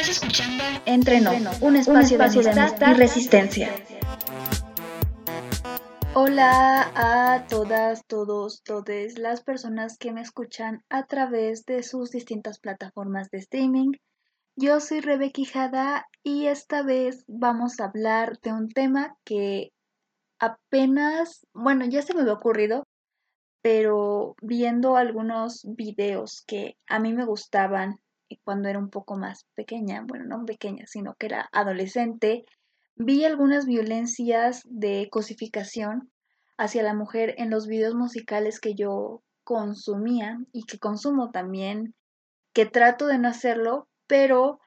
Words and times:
Estás 0.00 0.22
escuchando 0.22 0.64
Entreno, 0.86 1.30
un 1.60 1.76
espacio, 1.76 2.16
de 2.16 2.50
amistad 2.50 2.92
y 2.92 2.94
resistencia. 2.94 3.68
Hola 6.14 6.90
a 6.94 7.46
todas, 7.46 8.06
todos, 8.06 8.62
todes 8.62 9.18
las 9.18 9.42
personas 9.42 9.98
que 9.98 10.12
me 10.12 10.22
escuchan 10.22 10.82
a 10.88 11.04
través 11.04 11.66
de 11.66 11.82
sus 11.82 12.10
distintas 12.12 12.60
plataformas 12.60 13.28
de 13.28 13.40
streaming. 13.40 13.92
Yo 14.56 14.80
soy 14.80 15.00
Rebe 15.00 15.32
Quijada 15.32 16.06
y 16.22 16.46
esta 16.46 16.82
vez 16.82 17.22
vamos 17.26 17.78
a 17.78 17.84
hablar 17.84 18.38
de 18.40 18.54
un 18.54 18.70
tema 18.70 19.16
que 19.22 19.68
apenas, 20.38 21.46
bueno, 21.52 21.84
ya 21.84 22.00
se 22.00 22.14
me 22.14 22.22
había 22.22 22.32
ocurrido, 22.32 22.84
pero 23.60 24.34
viendo 24.40 24.96
algunos 24.96 25.60
videos 25.62 26.42
que 26.46 26.78
a 26.88 26.98
mí 27.00 27.12
me 27.12 27.26
gustaban 27.26 28.00
cuando 28.38 28.68
era 28.68 28.78
un 28.78 28.90
poco 28.90 29.16
más 29.16 29.46
pequeña, 29.54 30.04
bueno, 30.06 30.24
no 30.24 30.44
pequeña, 30.44 30.86
sino 30.86 31.14
que 31.14 31.26
era 31.26 31.48
adolescente, 31.52 32.44
vi 32.96 33.24
algunas 33.24 33.66
violencias 33.66 34.62
de 34.64 35.08
cosificación 35.10 36.10
hacia 36.58 36.82
la 36.82 36.94
mujer 36.94 37.34
en 37.38 37.50
los 37.50 37.66
videos 37.66 37.94
musicales 37.94 38.60
que 38.60 38.74
yo 38.74 39.22
consumía 39.44 40.38
y 40.52 40.64
que 40.64 40.78
consumo 40.78 41.30
también, 41.30 41.94
que 42.52 42.66
trato 42.66 43.06
de 43.06 43.18
no 43.18 43.28
hacerlo, 43.28 43.88
pero 44.06 44.60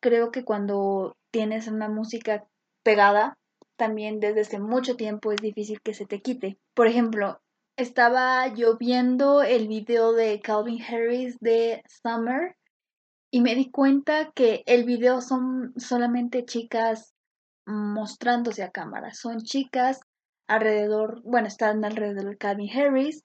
creo 0.00 0.30
que 0.30 0.44
cuando 0.44 1.16
tienes 1.30 1.68
una 1.68 1.88
música 1.88 2.44
pegada, 2.82 3.38
también 3.76 4.20
desde 4.20 4.42
hace 4.42 4.60
mucho 4.60 4.96
tiempo 4.96 5.32
es 5.32 5.40
difícil 5.40 5.80
que 5.82 5.94
se 5.94 6.06
te 6.06 6.20
quite. 6.20 6.58
Por 6.74 6.86
ejemplo, 6.86 7.40
estaba 7.76 8.46
yo 8.54 8.76
viendo 8.78 9.42
el 9.42 9.66
video 9.68 10.12
de 10.12 10.40
Calvin 10.40 10.82
Harris 10.82 11.36
de 11.40 11.82
Summer 11.88 12.56
y 13.34 13.40
me 13.40 13.56
di 13.56 13.68
cuenta 13.68 14.30
que 14.32 14.62
el 14.64 14.84
video 14.84 15.20
son 15.20 15.74
solamente 15.76 16.44
chicas 16.44 17.16
mostrándose 17.66 18.62
a 18.62 18.70
cámara. 18.70 19.12
Son 19.12 19.40
chicas 19.40 19.98
alrededor, 20.46 21.20
bueno, 21.24 21.48
están 21.48 21.84
alrededor 21.84 22.30
de 22.30 22.36
Calvin 22.36 22.70
Harris 22.70 23.24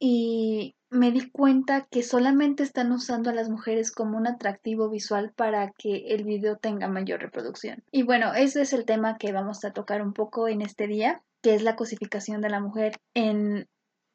y 0.00 0.76
me 0.88 1.10
di 1.10 1.30
cuenta 1.30 1.86
que 1.90 2.02
solamente 2.02 2.62
están 2.62 2.90
usando 2.90 3.28
a 3.28 3.34
las 3.34 3.50
mujeres 3.50 3.92
como 3.92 4.16
un 4.16 4.26
atractivo 4.26 4.88
visual 4.88 5.34
para 5.36 5.72
que 5.72 6.06
el 6.14 6.24
video 6.24 6.56
tenga 6.56 6.88
mayor 6.88 7.20
reproducción. 7.20 7.84
Y 7.90 8.02
bueno, 8.02 8.32
ese 8.32 8.62
es 8.62 8.72
el 8.72 8.86
tema 8.86 9.18
que 9.18 9.32
vamos 9.32 9.62
a 9.66 9.74
tocar 9.74 10.00
un 10.00 10.14
poco 10.14 10.48
en 10.48 10.62
este 10.62 10.86
día, 10.86 11.22
que 11.42 11.54
es 11.54 11.62
la 11.62 11.76
cosificación 11.76 12.40
de 12.40 12.48
la 12.48 12.60
mujer 12.60 12.98
en, 13.12 13.68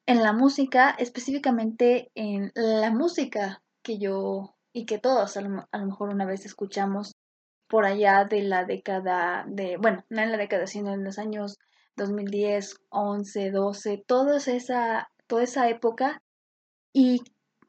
en 0.08 0.24
la 0.24 0.34
música, 0.34 0.90
específicamente 0.90 2.10
en 2.16 2.52
la 2.56 2.90
música 2.90 3.62
que 3.84 4.00
yo 4.00 4.56
y 4.74 4.86
que 4.86 5.00
todos 5.00 5.38
a 5.38 5.42
lo, 5.42 5.68
mejor 5.86 6.10
una 6.10 6.26
vez 6.26 6.46
escuchamos 6.46 7.16
por 7.68 7.86
allá 7.86 8.26
de 8.26 8.42
la 8.44 8.66
década 8.66 9.46
de, 9.48 9.78
bueno, 9.78 10.04
no 10.10 10.22
en 10.22 10.32
la 10.32 10.38
década, 10.38 10.68
sino 10.68 10.94
en 10.94 11.04
los 11.04 11.20
años 11.20 11.58
2010, 11.96 12.82
11, 12.90 13.52
12, 13.52 14.04
toda 14.08 14.38
esa, 14.38 15.10
toda 15.28 15.44
esa 15.44 15.70
época. 15.70 16.22
Y 16.94 17.22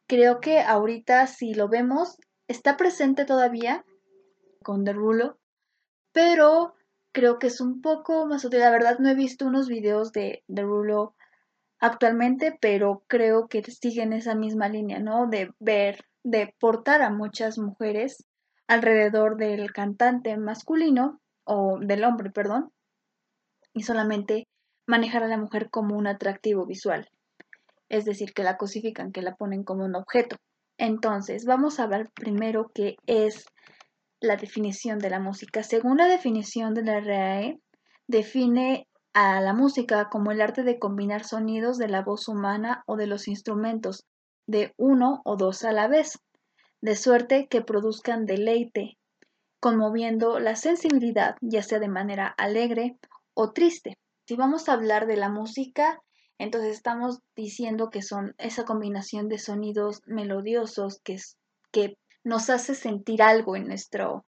creo 0.07 0.41
que 0.41 0.61
ahorita, 0.61 1.27
si 1.27 1.55
lo 1.55 1.69
vemos, 1.69 2.17
está 2.49 2.77
presente 2.77 3.25
todavía 3.25 3.85
con 4.63 4.85
The 4.85 4.93
Rulo, 4.93 5.39
pero 6.13 6.75
creo 7.13 7.39
que 7.39 7.49
es 7.49 7.61
un 7.61 7.81
poco 7.81 8.27
más 8.27 8.45
útil. 8.45 8.61
La 8.61 8.71
verdad, 8.71 8.99
no 8.99 9.09
he 9.11 9.15
visto 9.15 9.47
unos 9.47 9.69
videos 9.69 10.13
de 10.13 10.43
The 10.53 10.63
Rulo 10.63 11.15
actualmente, 11.79 12.57
pero 12.61 13.03
creo 13.07 13.49
que 13.49 13.63
siguen 13.63 14.13
esa 14.13 14.35
misma 14.35 14.69
línea, 14.69 14.99
¿no? 14.99 15.27
De 15.27 15.53
ver 15.59 16.05
de 16.25 16.55
portar 16.59 17.03
a 17.03 17.11
muchas 17.11 17.59
mujeres 17.59 18.25
alrededor 18.69 19.37
del 19.37 19.73
cantante 19.73 20.37
masculino 20.37 21.21
o 21.45 21.79
del 21.81 22.05
hombre, 22.05 22.31
perdón, 22.31 22.71
y 23.73 23.83
solamente 23.83 24.47
manejar 24.87 25.23
a 25.23 25.29
la 25.29 25.39
mujer 25.39 25.71
como 25.71 25.97
un 25.97 26.07
atractivo 26.07 26.67
visual, 26.67 27.09
es 27.89 28.05
decir, 28.05 28.33
que 28.33 28.43
la 28.43 28.57
cosifican, 28.57 29.13
que 29.13 29.23
la 29.23 29.35
ponen 29.35 29.65
como 29.65 29.85
un 29.85 29.97
objeto. 29.97 30.37
Entonces, 30.79 31.45
vamos 31.45 31.79
a 31.79 31.85
hablar 31.85 32.11
primero 32.15 32.71
qué 32.75 32.97
es 33.07 33.47
la 34.21 34.37
definición 34.37 34.99
de 34.99 35.11
la 35.11 35.21
música. 35.21 35.63
Según 35.63 35.99
la 35.99 36.07
definición 36.07 36.75
de 36.75 36.85
la 36.85 37.01
RAE, 37.01 37.59
define 38.07 38.87
a 39.13 39.41
la 39.41 39.53
música 39.53 40.09
como 40.11 40.31
el 40.31 40.41
arte 40.41 40.63
de 40.63 40.79
combinar 40.79 41.25
sonidos 41.25 41.79
de 41.79 41.89
la 41.89 42.03
voz 42.03 42.29
humana 42.29 42.83
o 42.87 42.97
de 42.97 43.07
los 43.07 43.29
instrumentos 43.29 44.05
de 44.51 44.75
uno 44.77 45.23
o 45.25 45.37
dos 45.37 45.65
a 45.65 45.73
la 45.73 45.87
vez, 45.87 46.19
de 46.81 46.97
suerte 46.97 47.47
que 47.49 47.63
produzcan 47.63 48.27
deleite, 48.27 48.99
conmoviendo 49.61 50.41
la 50.41 50.57
sensibilidad, 50.57 51.37
ya 51.41 51.63
sea 51.63 51.79
de 51.79 51.89
manera 51.89 52.27
alegre 52.27 52.97
o 53.35 53.53
triste. 53.53 53.97
Si 54.27 54.37
vamos 54.37 54.69
a 54.69 54.73
hablar 54.73 55.07
de 55.07 55.17
la 55.17 55.29
música, 55.29 56.01
entonces 56.39 56.73
estamos 56.73 57.21
diciendo 57.37 57.91
que 57.91 58.03
son 58.03 58.35
esa 58.39 58.65
combinación 58.65 59.29
de 59.29 59.39
sonidos 59.39 60.01
melodiosos 60.07 61.01
que, 61.05 61.19
que 61.71 61.97
nos 62.25 62.51
hace 62.51 62.75
sentir 62.75 63.23
algo 63.23 63.57
en 63.57 63.67
nuestro, 63.67 64.25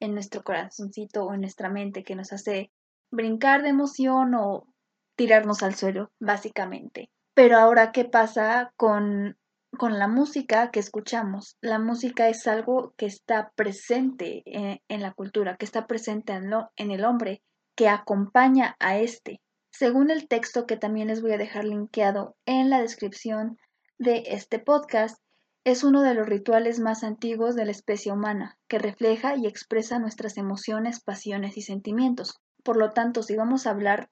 en 0.00 0.14
nuestro 0.14 0.42
corazoncito 0.42 1.24
o 1.24 1.34
en 1.34 1.40
nuestra 1.40 1.68
mente, 1.68 2.02
que 2.02 2.16
nos 2.16 2.32
hace 2.32 2.70
brincar 3.10 3.62
de 3.62 3.68
emoción 3.68 4.34
o 4.34 4.66
tirarnos 5.14 5.62
al 5.62 5.74
suelo, 5.74 6.10
básicamente. 6.18 7.10
Pero 7.34 7.58
ahora, 7.58 7.92
¿qué 7.92 8.04
pasa 8.04 8.72
con 8.76 9.36
con 9.78 9.98
la 9.98 10.08
música 10.08 10.70
que 10.70 10.80
escuchamos. 10.80 11.56
La 11.60 11.78
música 11.78 12.28
es 12.28 12.46
algo 12.46 12.94
que 12.96 13.06
está 13.06 13.52
presente 13.54 14.42
en, 14.44 15.00
la 15.00 15.12
cultura, 15.12 15.56
que 15.56 15.64
está 15.64 15.86
presente 15.86 16.32
en, 16.32 16.50
en 16.76 16.90
el 16.90 17.04
hombre, 17.04 17.42
que 17.74 17.88
acompaña 17.88 18.76
a 18.78 18.98
este. 18.98 19.40
Según 19.70 20.10
el 20.10 20.28
texto 20.28 20.66
que 20.66 20.76
también 20.76 21.08
les 21.08 21.22
voy 21.22 21.32
a 21.32 21.38
dejar 21.38 21.64
linkeado 21.64 22.36
en 22.44 22.68
la 22.68 22.80
descripción 22.80 23.58
de 23.98 24.24
este 24.26 24.58
podcast, 24.58 25.18
es 25.64 25.84
uno 25.84 26.02
de 26.02 26.14
los 26.14 26.28
rituales 26.28 26.80
más 26.80 27.04
antiguos 27.04 27.54
de 27.54 27.64
la 27.64 27.70
especie 27.70 28.12
humana, 28.12 28.58
que 28.68 28.78
refleja 28.78 29.36
y 29.36 29.46
expresa 29.46 29.98
nuestras 29.98 30.36
emociones, 30.36 31.00
pasiones 31.00 31.56
y 31.56 31.62
sentimientos. 31.62 32.40
Por 32.64 32.76
lo 32.76 32.90
tanto, 32.90 33.22
si 33.22 33.36
vamos 33.36 33.66
a 33.66 33.70
hablar 33.70 34.10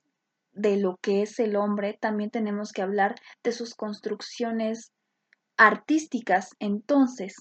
de 0.53 0.77
lo 0.77 0.97
que 1.03 1.23
es 1.23 1.39
el 1.39 1.57
hombre, 1.57 1.99
también 2.01 2.31
tenemos 2.31 2.73
que 2.73 2.83
hablar 2.83 3.17
de 3.43 3.53
sus 3.53 3.75
construcciones 3.75 4.93
artísticas, 5.61 6.57
entonces, 6.59 7.35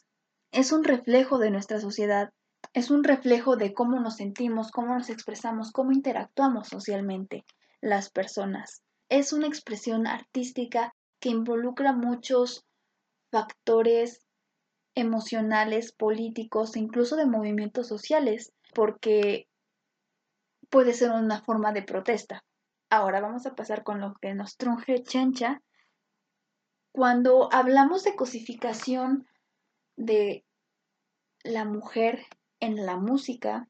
es 0.51 0.73
un 0.73 0.83
reflejo 0.83 1.37
de 1.37 1.51
nuestra 1.51 1.79
sociedad, 1.79 2.31
es 2.73 2.91
un 2.91 3.05
reflejo 3.05 3.55
de 3.55 3.73
cómo 3.73 3.97
nos 4.01 4.17
sentimos, 4.17 4.71
cómo 4.71 4.93
nos 4.93 5.09
expresamos, 5.09 5.71
cómo 5.71 5.93
interactuamos 5.93 6.67
socialmente 6.67 7.45
las 7.79 8.09
personas. 8.09 8.83
Es 9.07 9.31
una 9.31 9.47
expresión 9.47 10.05
artística 10.05 10.93
que 11.21 11.29
involucra 11.29 11.93
muchos 11.93 12.65
factores 13.31 14.25
emocionales, 14.95 15.93
políticos, 15.93 16.75
incluso 16.75 17.15
de 17.15 17.25
movimientos 17.25 17.87
sociales, 17.87 18.51
porque 18.75 19.47
puede 20.69 20.91
ser 20.91 21.11
una 21.11 21.41
forma 21.41 21.71
de 21.71 21.83
protesta. 21.83 22.43
Ahora 22.89 23.21
vamos 23.21 23.45
a 23.45 23.55
pasar 23.55 23.83
con 23.83 24.01
lo 24.01 24.13
que 24.21 24.33
nos 24.33 24.57
trunje 24.57 25.03
Chencha, 25.03 25.61
cuando 26.91 27.49
hablamos 27.51 28.03
de 28.03 28.15
cosificación 28.15 29.27
de 29.95 30.45
la 31.43 31.65
mujer 31.65 32.25
en 32.59 32.85
la 32.85 32.97
música, 32.97 33.67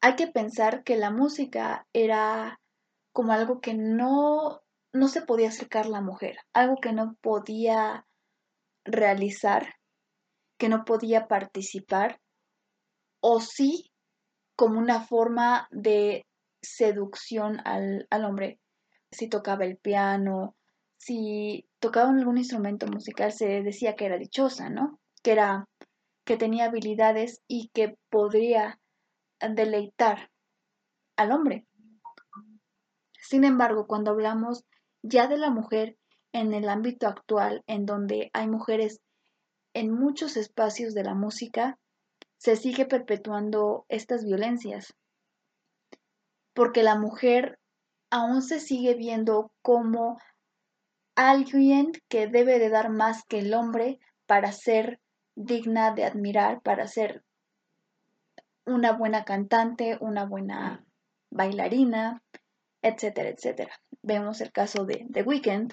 hay 0.00 0.16
que 0.16 0.26
pensar 0.26 0.84
que 0.84 0.96
la 0.96 1.10
música 1.10 1.86
era 1.92 2.60
como 3.12 3.32
algo 3.32 3.60
que 3.60 3.74
no, 3.74 4.62
no 4.92 5.08
se 5.08 5.22
podía 5.22 5.48
acercar 5.48 5.86
la 5.86 6.00
mujer, 6.00 6.36
algo 6.52 6.76
que 6.76 6.92
no 6.92 7.16
podía 7.20 8.06
realizar, 8.84 9.74
que 10.58 10.68
no 10.68 10.84
podía 10.84 11.28
participar, 11.28 12.20
o 13.20 13.40
sí 13.40 13.90
como 14.54 14.78
una 14.78 15.00
forma 15.00 15.68
de 15.70 16.26
seducción 16.62 17.60
al, 17.64 18.06
al 18.10 18.24
hombre. 18.24 18.60
Si 19.10 19.28
tocaba 19.28 19.64
el 19.64 19.76
piano, 19.76 20.56
si 20.98 21.68
tocaba 21.86 22.10
algún 22.10 22.36
instrumento 22.36 22.88
musical 22.88 23.30
se 23.30 23.62
decía 23.62 23.94
que 23.94 24.06
era 24.06 24.18
dichosa, 24.18 24.70
¿no? 24.70 24.98
Que 25.22 25.30
era 25.30 25.68
que 26.24 26.36
tenía 26.36 26.64
habilidades 26.64 27.42
y 27.46 27.70
que 27.72 27.96
podría 28.10 28.80
deleitar 29.38 30.32
al 31.16 31.30
hombre. 31.30 31.64
Sin 33.20 33.44
embargo, 33.44 33.86
cuando 33.86 34.10
hablamos 34.10 34.64
ya 35.02 35.28
de 35.28 35.38
la 35.38 35.50
mujer 35.50 35.96
en 36.32 36.54
el 36.54 36.68
ámbito 36.68 37.06
actual, 37.06 37.62
en 37.68 37.86
donde 37.86 38.30
hay 38.32 38.48
mujeres 38.48 39.00
en 39.72 39.92
muchos 39.92 40.36
espacios 40.36 40.92
de 40.92 41.04
la 41.04 41.14
música, 41.14 41.78
se 42.36 42.56
sigue 42.56 42.86
perpetuando 42.86 43.86
estas 43.88 44.24
violencias, 44.24 44.92
porque 46.52 46.82
la 46.82 46.98
mujer 46.98 47.60
aún 48.10 48.42
se 48.42 48.58
sigue 48.58 48.94
viendo 48.94 49.52
como 49.62 50.18
alguien 51.16 51.92
que 52.08 52.28
debe 52.28 52.58
de 52.58 52.68
dar 52.68 52.90
más 52.90 53.24
que 53.24 53.40
el 53.40 53.54
hombre 53.54 53.98
para 54.26 54.52
ser 54.52 55.00
digna 55.34 55.92
de 55.92 56.04
admirar, 56.04 56.60
para 56.62 56.86
ser 56.86 57.24
una 58.64 58.92
buena 58.92 59.24
cantante, 59.24 59.96
una 60.00 60.24
buena 60.24 60.84
bailarina, 61.30 62.22
etcétera, 62.82 63.30
etcétera. 63.30 63.72
Vemos 64.02 64.40
el 64.40 64.52
caso 64.52 64.84
de 64.84 65.06
The 65.10 65.22
Weeknd, 65.22 65.72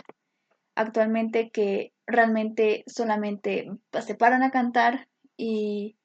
actualmente 0.75 1.51
que 1.51 1.94
realmente 2.06 2.84
solamente 2.88 3.69
se 4.01 4.16
paran 4.16 4.44
a 4.44 4.51
cantar 4.51 5.07
y 5.38 5.98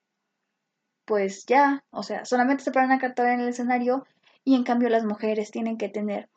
pues 1.05 1.46
ya, 1.46 1.85
o 1.90 2.02
sea, 2.02 2.25
solamente 2.25 2.64
se 2.64 2.73
paran 2.73 2.93
a 2.93 2.99
cantar 2.99 3.29
en 3.29 3.40
el 3.40 3.49
escenario 3.49 4.06
y 4.44 4.55
en 4.55 4.64
cambio 4.64 4.88
las 4.88 5.05
mujeres 5.05 5.50
tienen 5.50 5.79
que 5.79 5.88
tener 5.88 6.29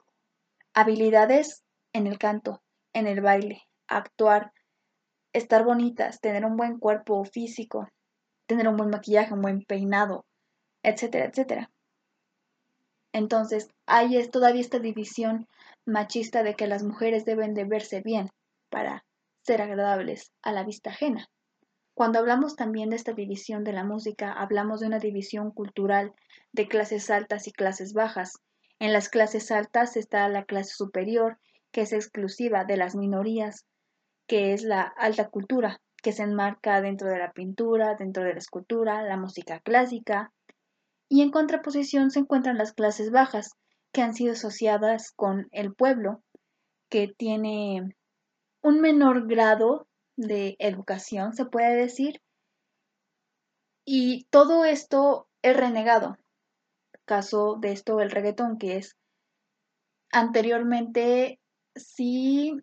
habilidades 0.74 1.64
en 1.94 2.08
el 2.08 2.18
canto, 2.18 2.62
en 2.94 3.08
el 3.08 3.22
baile, 3.22 3.64
actuar, 3.88 4.52
estar 5.34 5.64
bonitas, 5.64 6.20
tener 6.20 6.46
un 6.46 6.58
buen 6.58 6.78
cuerpo 6.80 7.24
físico, 7.26 7.88
tener 8.46 8.68
un 8.68 8.78
buen 8.78 8.90
maquillaje, 8.90 9.34
un 9.34 9.42
buen 9.42 9.64
peinado, 9.64 10.26
etcétera, 10.84 11.26
etcétera. 11.26 11.72
Entonces, 13.14 13.70
hay 13.86 14.18
es 14.18 14.32
todavía 14.32 14.62
esta 14.62 14.80
división 14.80 15.48
machista 15.86 16.44
de 16.44 16.56
que 16.56 16.68
las 16.68 16.84
mujeres 16.84 17.26
deben 17.26 17.54
de 17.54 17.66
verse 17.66 18.02
bien 18.02 18.30
para 18.70 19.06
ser 19.42 19.62
agradables 19.62 20.32
a 20.42 20.52
la 20.52 20.64
vista 20.64 20.92
ajena. 20.92 21.30
Cuando 21.94 22.20
hablamos 22.20 22.56
también 22.56 22.90
de 22.90 22.96
esta 22.96 23.14
división 23.14 23.64
de 23.64 23.74
la 23.74 23.84
música, 23.84 24.32
hablamos 24.32 24.80
de 24.80 24.88
una 24.88 25.00
división 25.00 25.52
cultural 25.52 26.14
de 26.54 26.68
clases 26.68 27.10
altas 27.10 27.48
y 27.48 27.52
clases 27.52 27.94
bajas. 27.94 28.34
En 28.80 28.94
las 28.94 29.10
clases 29.10 29.52
altas 29.52 29.98
está 29.98 30.28
la 30.30 30.46
clase 30.46 30.74
superior, 30.74 31.38
que 31.72 31.82
es 31.82 31.94
exclusiva 31.94 32.66
de 32.66 32.78
las 32.78 32.96
minorías, 32.96 33.66
que 34.28 34.54
es 34.54 34.64
la 34.64 34.82
alta 34.82 35.30
cultura, 35.30 35.82
que 36.02 36.12
se 36.12 36.24
enmarca 36.24 36.82
dentro 36.82 37.10
de 37.10 37.20
la 37.20 37.32
pintura, 37.32 37.96
dentro 37.96 38.24
de 38.24 38.34
la 38.34 38.40
escultura, 38.40 39.04
la 39.04 39.18
música 39.18 39.60
clásica, 39.60 40.32
y 41.10 41.22
en 41.22 41.32
contraposición 41.32 42.10
se 42.12 42.20
encuentran 42.20 42.58
las 42.58 42.74
clases 42.74 43.12
bajas, 43.12 43.52
que 43.92 44.02
han 44.02 44.14
sido 44.14 44.34
asociadas 44.34 45.12
con 45.12 45.48
el 45.52 45.74
pueblo, 45.74 46.24
que 46.90 47.10
tiene 47.18 47.96
un 48.62 48.80
menor 48.80 49.28
grado 49.28 49.88
de 50.16 50.56
educación, 50.60 51.34
se 51.34 51.46
puede 51.46 51.76
decir, 51.76 52.22
y 53.86 54.26
todo 54.30 54.64
esto 54.64 55.28
es 55.42 55.58
renegado. 55.58 56.18
Caso 57.06 57.58
de 57.60 57.72
esto 57.74 58.00
el 58.00 58.12
reggaetón, 58.12 58.58
que 58.58 58.78
es 58.78 58.96
anteriormente 60.12 61.41
sí 61.76 62.58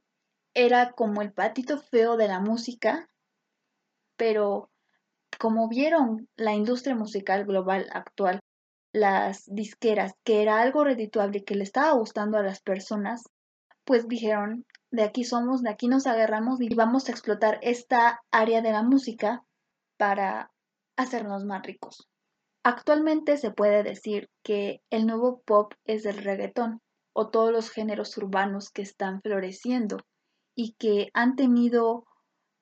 era 0.55 0.93
como 0.93 1.23
el 1.23 1.33
patito 1.33 1.79
feo 1.79 2.17
de 2.17 2.29
la 2.29 2.41
música, 2.41 3.09
pero 4.17 4.71
como 5.39 5.69
vieron 5.69 6.29
la 6.37 6.55
industria 6.55 6.97
musical 6.97 7.45
global 7.45 7.87
actual, 7.93 8.41
las 8.93 9.45
disqueras, 9.47 10.13
que 10.25 10.43
era 10.43 10.61
algo 10.61 10.85
redituable 10.85 11.45
que 11.45 11.55
le 11.55 11.63
estaba 11.63 11.93
gustando 11.93 12.39
a 12.39 12.43
las 12.43 12.61
personas, 12.61 13.23
pues 13.85 14.09
dijeron, 14.09 14.65
de 14.91 15.03
aquí 15.03 15.25
somos, 15.25 15.63
de 15.63 15.71
aquí 15.71 15.89
nos 15.89 16.07
agarramos 16.07 16.61
y 16.61 16.75
vamos 16.75 17.09
a 17.09 17.13
explotar 17.13 17.59
esta 17.63 18.21
área 18.31 18.63
de 18.63 18.73
la 18.73 18.83
música 18.83 19.45
para 19.97 20.51
hacernos 20.97 21.45
más 21.45 21.63
ricos. 21.63 22.09
Actualmente 22.65 23.37
se 23.37 23.51
puede 23.51 23.83
decir 23.83 24.29
que 24.43 24.83
el 24.91 25.07
nuevo 25.07 25.43
pop 25.45 25.75
es 25.85 26.05
el 26.07 26.19
reggaetón 26.19 26.81
o 27.21 27.31
todos 27.31 27.51
los 27.51 27.69
géneros 27.69 28.17
urbanos 28.17 28.71
que 28.71 28.81
están 28.81 29.21
floreciendo 29.23 29.97
y 30.55 30.77
que 30.79 31.11
han 31.15 31.35
tenido 31.35 32.07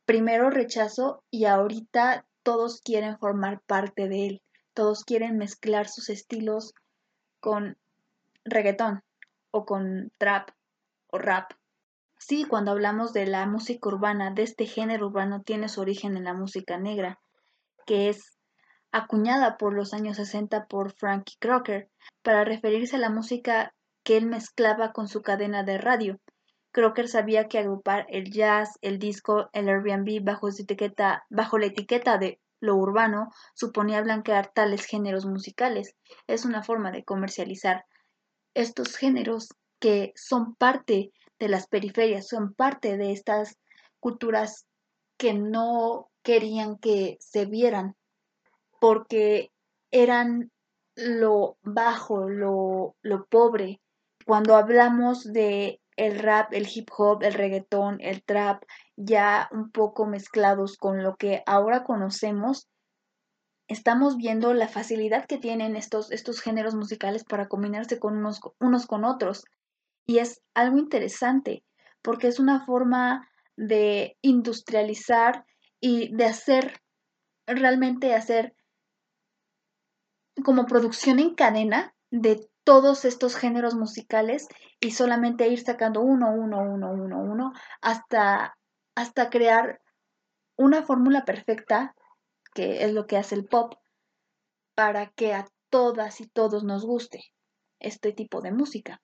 primero 0.07 0.49
rechazo 0.49 1.23
y 1.31 1.45
ahorita 1.45 2.25
todos 2.43 2.81
quieren 2.81 3.19
formar 3.19 3.61
parte 3.61 4.09
de 4.09 4.27
él, 4.27 4.43
todos 4.73 5.05
quieren 5.05 5.37
mezclar 5.37 5.89
sus 5.89 6.09
estilos 6.09 6.73
con 7.39 7.77
reggaetón 8.47 9.03
o 9.51 9.67
con 9.67 10.11
trap 10.17 10.49
o 11.09 11.19
rap. 11.19 11.53
Sí, 12.17 12.47
cuando 12.47 12.71
hablamos 12.71 13.13
de 13.13 13.27
la 13.27 13.45
música 13.45 13.91
urbana, 13.91 14.31
de 14.31 14.45
este 14.45 14.65
género 14.65 15.09
urbano, 15.09 15.43
tiene 15.43 15.69
su 15.69 15.83
origen 15.83 16.17
en 16.17 16.25
la 16.25 16.33
música 16.33 16.79
negra, 16.79 17.21
que 17.85 18.09
es 18.09 18.39
acuñada 18.91 19.59
por 19.59 19.75
los 19.75 19.93
años 19.93 20.17
60 20.17 20.65
por 20.65 20.93
Frankie 20.95 21.37
Crocker 21.39 21.91
para 22.23 22.47
referirse 22.47 22.97
a 22.97 23.01
la 23.01 23.11
música 23.11 23.75
que 24.07 24.17
él 24.17 24.27
mezclaba 24.27 24.93
con 24.93 25.09
su 25.09 25.21
cadena 25.21 25.65
de 25.65 25.79
radio 25.79 26.21
Crocker 26.77 27.09
sabía 27.09 27.49
que 27.49 27.59
agrupar 27.59 28.07
el 28.11 28.31
jazz, 28.31 28.79
el 28.83 28.99
disco, 28.99 29.49
el 29.55 29.67
Airbnb 29.67 30.23
bajo, 30.23 30.51
etiqueta, 30.51 31.25
bajo 31.31 31.57
la 31.57 31.65
etiqueta 31.67 32.19
de 32.19 32.39
lo 32.61 32.77
urbano 32.77 33.33
suponía 33.55 34.03
blanquear 34.03 34.53
tales 34.53 34.85
géneros 34.85 35.25
musicales. 35.25 35.97
Es 36.27 36.45
una 36.45 36.63
forma 36.63 36.93
de 36.93 37.03
comercializar 37.03 37.87
estos 38.53 38.95
géneros 38.95 39.55
que 39.79 40.13
son 40.17 40.55
parte 40.55 41.13
de 41.39 41.49
las 41.49 41.67
periferias, 41.67 42.29
son 42.29 42.53
parte 42.53 42.99
de 42.99 43.13
estas 43.13 43.57
culturas 43.99 44.67
que 45.17 45.33
no 45.33 46.11
querían 46.23 46.77
que 46.77 47.17
se 47.21 47.47
vieran 47.47 47.97
porque 48.81 49.51
eran 49.91 50.53
lo 50.95 51.57
bajo, 51.63 52.29
lo, 52.29 52.97
lo 53.01 53.25
pobre. 53.25 53.81
Cuando 54.27 54.57
hablamos 54.57 55.23
de 55.23 55.81
el 55.95 56.19
rap, 56.19 56.53
el 56.53 56.67
hip 56.75 56.89
hop, 56.99 57.23
el 57.23 57.33
reggaetón, 57.33 57.99
el 58.01 58.25
trap, 58.25 58.65
ya 58.97 59.49
un 59.53 59.71
poco 59.71 60.05
mezclados 60.05 60.77
con 60.77 61.05
lo 61.05 61.15
que 61.15 61.45
ahora 61.47 61.85
conocemos, 61.85 62.69
estamos 63.69 64.17
viendo 64.17 64.53
la 64.53 64.67
facilidad 64.67 65.27
que 65.27 65.39
tienen 65.39 65.77
estos, 65.77 66.11
estos 66.11 66.41
géneros 66.41 66.75
musicales 66.75 67.23
para 67.23 67.47
combinarse 67.47 68.01
con 68.01 68.17
unos, 68.17 68.41
unos 68.59 68.87
con 68.87 69.05
otros. 69.05 69.45
Y 70.07 70.19
es 70.19 70.43
algo 70.55 70.79
interesante, 70.79 71.63
porque 72.03 72.27
es 72.27 72.41
una 72.41 72.67
forma 72.67 73.31
de 73.57 74.19
industrializar 74.23 75.45
y 75.81 76.13
de 76.17 76.25
hacer, 76.25 76.81
realmente 77.47 78.13
hacer 78.13 78.57
como 80.45 80.67
producción 80.67 81.21
en 81.21 81.37
cadena 81.37 81.95
de 82.11 82.51
todos 82.67 83.05
estos 83.05 83.37
géneros 83.37 83.77
musicales 83.77 84.49
y 84.81 84.91
solamente 84.91 85.47
ir 85.47 85.63
sacando 85.63 86.01
uno, 86.01 86.33
uno, 86.33 86.59
uno, 86.59 86.91
uno, 86.91 87.21
uno, 87.21 87.53
hasta, 87.81 88.59
hasta 88.97 89.31
crear 89.31 89.81
una 90.57 90.83
fórmula 90.83 91.25
perfecta, 91.25 91.95
que 92.55 92.83
es 92.83 92.93
lo 92.93 93.07
que 93.07 93.19
hace 93.19 93.37
el 93.37 93.47
pop, 93.47 93.75
para 94.75 95.07
que 95.11 95.33
a 95.33 95.47
todas 95.71 96.21
y 96.21 96.27
todos 96.27 96.65
nos 96.65 96.85
guste 96.85 97.23
este 97.79 98.13
tipo 98.13 98.41
de 98.41 98.51
música. 98.51 99.01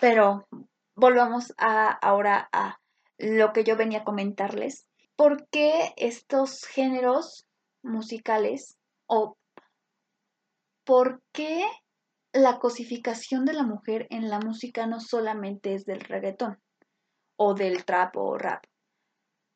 Pero 0.00 0.48
volvamos 0.96 1.54
a, 1.56 1.92
ahora 1.92 2.48
a 2.52 2.80
lo 3.16 3.52
que 3.52 3.62
yo 3.62 3.76
venía 3.76 4.00
a 4.00 4.04
comentarles. 4.04 4.88
¿Por 5.14 5.46
qué 5.50 5.92
estos 5.96 6.64
géneros 6.64 7.46
musicales 7.80 8.76
o 9.06 9.36
por 10.84 11.22
qué 11.32 11.64
la 12.32 12.58
cosificación 12.58 13.44
de 13.44 13.54
la 13.54 13.62
mujer 13.62 14.06
en 14.10 14.28
la 14.28 14.38
música 14.38 14.86
no 14.86 15.00
solamente 15.00 15.74
es 15.74 15.84
del 15.84 16.00
reggaetón 16.00 16.58
o 17.36 17.54
del 17.54 17.84
trap 17.84 18.16
o 18.16 18.36
rap. 18.36 18.64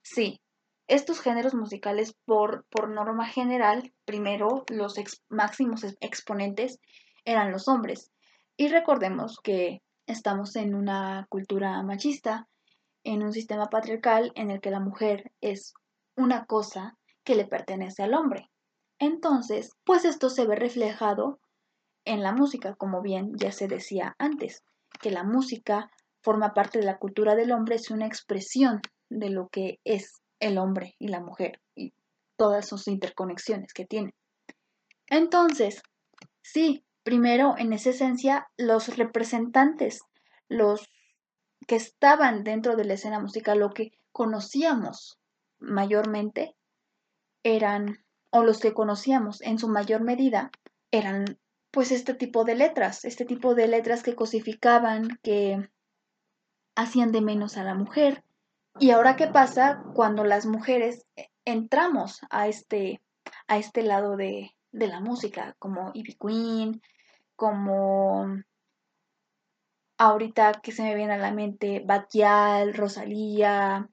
Sí, 0.02 0.40
estos 0.88 1.20
géneros 1.20 1.54
musicales 1.54 2.14
por, 2.24 2.64
por 2.70 2.90
norma 2.90 3.26
general, 3.26 3.92
primero 4.04 4.64
los 4.68 4.94
máximos 5.28 5.84
exponentes 6.00 6.80
eran 7.24 7.52
los 7.52 7.68
hombres. 7.68 8.10
Y 8.56 8.68
recordemos 8.68 9.38
que 9.42 9.82
estamos 10.06 10.56
en 10.56 10.74
una 10.74 11.26
cultura 11.28 11.82
machista, 11.82 12.48
en 13.04 13.22
un 13.22 13.32
sistema 13.32 13.68
patriarcal 13.68 14.32
en 14.34 14.50
el 14.50 14.60
que 14.60 14.70
la 14.70 14.80
mujer 14.80 15.32
es 15.40 15.74
una 16.16 16.46
cosa 16.46 16.96
que 17.24 17.34
le 17.34 17.46
pertenece 17.46 18.02
al 18.02 18.14
hombre. 18.14 18.50
Entonces, 18.98 19.70
pues 19.84 20.04
esto 20.04 20.30
se 20.30 20.46
ve 20.46 20.56
reflejado 20.56 21.40
en 22.04 22.22
la 22.22 22.32
música, 22.32 22.74
como 22.74 23.02
bien 23.02 23.32
ya 23.36 23.52
se 23.52 23.68
decía 23.68 24.14
antes, 24.18 24.62
que 25.00 25.10
la 25.10 25.24
música 25.24 25.90
forma 26.22 26.54
parte 26.54 26.78
de 26.78 26.84
la 26.84 26.98
cultura 26.98 27.34
del 27.34 27.52
hombre, 27.52 27.76
es 27.76 27.90
una 27.90 28.06
expresión 28.06 28.80
de 29.08 29.30
lo 29.30 29.48
que 29.48 29.80
es 29.84 30.22
el 30.40 30.58
hombre 30.58 30.94
y 30.98 31.08
la 31.08 31.20
mujer 31.20 31.60
y 31.74 31.92
todas 32.36 32.66
sus 32.66 32.88
interconexiones 32.88 33.72
que 33.72 33.84
tienen. 33.84 34.14
Entonces, 35.08 35.82
sí, 36.42 36.84
primero, 37.02 37.54
en 37.58 37.72
esa 37.72 37.90
esencia, 37.90 38.48
los 38.56 38.96
representantes, 38.96 40.00
los 40.48 40.88
que 41.66 41.76
estaban 41.76 42.44
dentro 42.44 42.76
de 42.76 42.84
la 42.84 42.94
escena 42.94 43.20
musical, 43.20 43.58
lo 43.58 43.70
que 43.70 43.92
conocíamos 44.12 45.18
mayormente, 45.58 46.54
eran, 47.44 48.04
o 48.30 48.44
los 48.44 48.60
que 48.60 48.72
conocíamos 48.72 49.40
en 49.42 49.58
su 49.58 49.68
mayor 49.68 50.02
medida, 50.02 50.50
eran 50.90 51.38
pues 51.72 51.90
este 51.90 52.14
tipo 52.14 52.44
de 52.44 52.54
letras, 52.54 53.04
este 53.04 53.24
tipo 53.24 53.54
de 53.54 53.66
letras 53.66 54.02
que 54.02 54.14
cosificaban, 54.14 55.18
que 55.22 55.68
hacían 56.76 57.12
de 57.12 57.22
menos 57.22 57.56
a 57.56 57.64
la 57.64 57.74
mujer. 57.74 58.22
Y 58.78 58.90
ahora 58.90 59.16
qué 59.16 59.26
pasa 59.26 59.82
cuando 59.94 60.22
las 60.22 60.46
mujeres 60.46 61.06
entramos 61.44 62.20
a 62.30 62.46
este, 62.46 63.00
a 63.48 63.56
este 63.56 63.82
lado 63.82 64.16
de, 64.16 64.54
de 64.70 64.86
la 64.86 65.00
música, 65.00 65.56
como 65.58 65.90
Ivy 65.94 66.16
Queen, 66.20 66.82
como 67.36 68.26
ahorita 69.96 70.60
que 70.62 70.72
se 70.72 70.82
me 70.82 70.94
viene 70.94 71.14
a 71.14 71.18
la 71.18 71.32
mente 71.32 71.82
Batial, 71.84 72.74
Rosalía, 72.74 73.88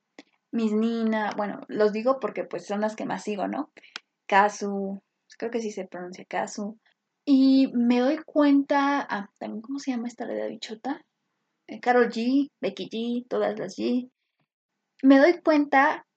Miss 0.51 0.73
Nina, 0.73 1.31
bueno, 1.37 1.61
los 1.67 1.93
digo 1.93 2.19
porque 2.19 2.43
pues 2.43 2.65
son 2.65 2.81
las 2.81 2.95
que 2.95 3.05
más 3.05 3.23
sigo, 3.23 3.47
¿no? 3.47 3.71
Kazu, 4.25 5.01
creo 5.37 5.51
que 5.51 5.61
sí 5.61 5.71
se 5.71 5.87
pronuncia 5.87 6.25
Kazu. 6.25 6.77
Y 7.31 7.67
me 7.75 7.99
doy 7.99 8.17
cuenta, 8.25 9.05
ah, 9.07 9.29
también, 9.37 9.61
¿cómo 9.61 9.77
se 9.77 9.91
llama 9.91 10.07
esta 10.07 10.25
de 10.25 10.47
bichota? 10.47 11.05
Eh, 11.67 11.79
Carol 11.79 12.09
G, 12.09 12.49
Becky 12.59 12.89
G, 12.89 13.27
todas 13.27 13.59
las 13.59 13.77
G. 13.77 14.09
Me 15.03 15.19
doy 15.19 15.39
cuenta 15.39 16.07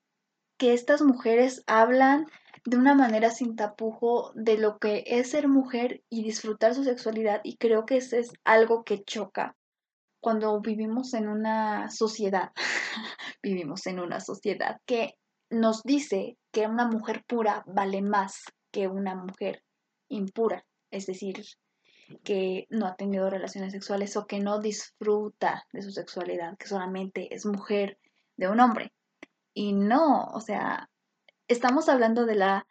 que 0.56 0.72
estas 0.72 1.02
mujeres 1.02 1.64
hablan 1.66 2.24
de 2.64 2.78
una 2.78 2.94
manera 2.94 3.30
sin 3.30 3.56
tapujo 3.56 4.32
de 4.34 4.56
lo 4.56 4.78
que 4.78 5.04
es 5.06 5.32
ser 5.32 5.48
mujer 5.48 6.02
y 6.08 6.22
disfrutar 6.24 6.74
su 6.74 6.82
sexualidad 6.82 7.42
y 7.44 7.58
creo 7.58 7.84
que 7.84 7.98
eso 7.98 8.16
es 8.16 8.32
algo 8.42 8.82
que 8.82 9.04
choca 9.04 9.54
cuando 10.18 10.58
vivimos 10.62 11.12
en 11.12 11.28
una 11.28 11.90
sociedad, 11.90 12.52
vivimos 13.42 13.86
en 13.86 14.00
una 14.00 14.18
sociedad 14.20 14.80
que 14.86 15.18
nos 15.50 15.82
dice 15.82 16.38
que 16.52 16.66
una 16.66 16.88
mujer 16.88 17.22
pura 17.28 17.64
vale 17.66 18.00
más 18.00 18.44
que 18.72 18.88
una 18.88 19.14
mujer 19.14 19.62
impura, 20.08 20.64
es 20.92 21.06
decir, 21.06 21.42
que 22.22 22.66
no 22.70 22.86
ha 22.86 22.94
tenido 22.94 23.28
relaciones 23.30 23.72
sexuales 23.72 24.16
o 24.16 24.26
que 24.26 24.38
no 24.38 24.60
disfruta 24.60 25.66
de 25.72 25.82
su 25.82 25.90
sexualidad, 25.90 26.56
que 26.58 26.68
solamente 26.68 27.34
es 27.34 27.46
mujer 27.46 27.98
de 28.36 28.48
un 28.48 28.60
hombre. 28.60 28.92
Y 29.54 29.72
no, 29.72 30.26
o 30.26 30.40
sea, 30.40 30.90
estamos 31.48 31.88
hablando 31.88 32.26
de 32.26 32.36
la, 32.36 32.66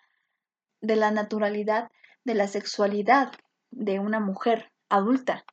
de 0.80 0.96
la 0.96 1.12
naturalidad 1.12 1.92
de 2.24 2.36
la 2.36 2.48
sexualidad 2.48 3.32
de 3.72 4.00
una 4.00 4.20
mujer 4.20 4.72
adulta. 4.90 5.44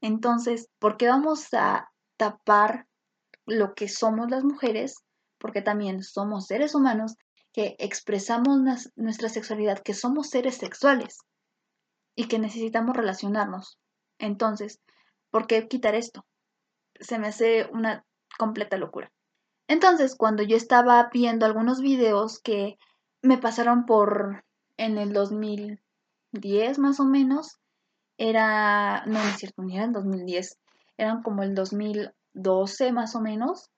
Entonces, 0.00 0.68
¿por 0.80 0.96
qué 0.96 1.08
vamos 1.08 1.54
a 1.54 1.92
tapar 2.16 2.86
lo 3.46 3.74
que 3.74 3.88
somos 3.88 4.28
las 4.30 4.42
mujeres? 4.42 5.04
Porque 5.38 5.62
también 5.62 6.02
somos 6.02 6.46
seres 6.46 6.74
humanos 6.74 7.14
que 7.52 7.76
expresamos 7.78 8.90
nuestra 8.96 9.28
sexualidad, 9.28 9.78
que 9.80 9.94
somos 9.94 10.30
seres 10.30 10.56
sexuales 10.56 11.18
y 12.20 12.28
que 12.28 12.38
necesitamos 12.38 12.94
relacionarnos. 12.94 13.78
Entonces, 14.18 14.78
¿por 15.30 15.46
qué 15.46 15.68
quitar 15.68 15.94
esto? 15.94 16.26
Se 17.00 17.18
me 17.18 17.28
hace 17.28 17.66
una 17.72 18.04
completa 18.38 18.76
locura. 18.76 19.10
Entonces, 19.68 20.14
cuando 20.16 20.42
yo 20.42 20.54
estaba 20.54 21.08
viendo 21.10 21.46
algunos 21.46 21.80
videos 21.80 22.38
que 22.38 22.76
me 23.22 23.38
pasaron 23.38 23.86
por 23.86 24.44
en 24.76 24.98
el 24.98 25.14
2010 25.14 26.78
más 26.78 27.00
o 27.00 27.06
menos, 27.06 27.58
era, 28.18 29.02
no, 29.06 29.14
no 29.14 29.28
es 29.30 29.38
cierto, 29.38 29.62
ni 29.62 29.76
era 29.76 29.86
el 29.86 29.92
2010, 29.92 30.58
eran 30.98 31.22
como 31.22 31.42
el 31.42 31.54
2012 31.54 32.92
más 32.92 33.16
o 33.16 33.22
menos, 33.22 33.70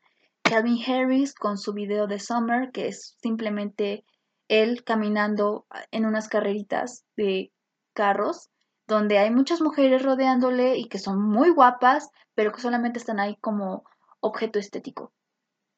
Calvin 0.43 0.83
Harris 0.85 1.33
con 1.33 1.59
su 1.59 1.75
video 1.75 2.09
de 2.09 2.19
Summer, 2.19 2.73
que 2.73 2.89
es 2.89 3.17
simplemente 3.23 4.05
él 4.49 4.83
caminando 4.83 5.65
en 5.93 6.07
unas 6.07 6.27
carreritas 6.27 7.05
de 7.17 7.53
carros, 7.93 8.51
donde 8.87 9.19
hay 9.19 9.31
muchas 9.31 9.61
mujeres 9.61 10.03
rodeándole 10.03 10.77
y 10.77 10.89
que 10.89 10.99
son 10.99 11.23
muy 11.23 11.51
guapas, 11.51 12.11
pero 12.35 12.53
que 12.53 12.61
solamente 12.61 12.99
están 12.99 13.21
ahí 13.21 13.37
como 13.41 13.85
objeto 14.21 14.59
estético 14.59 15.13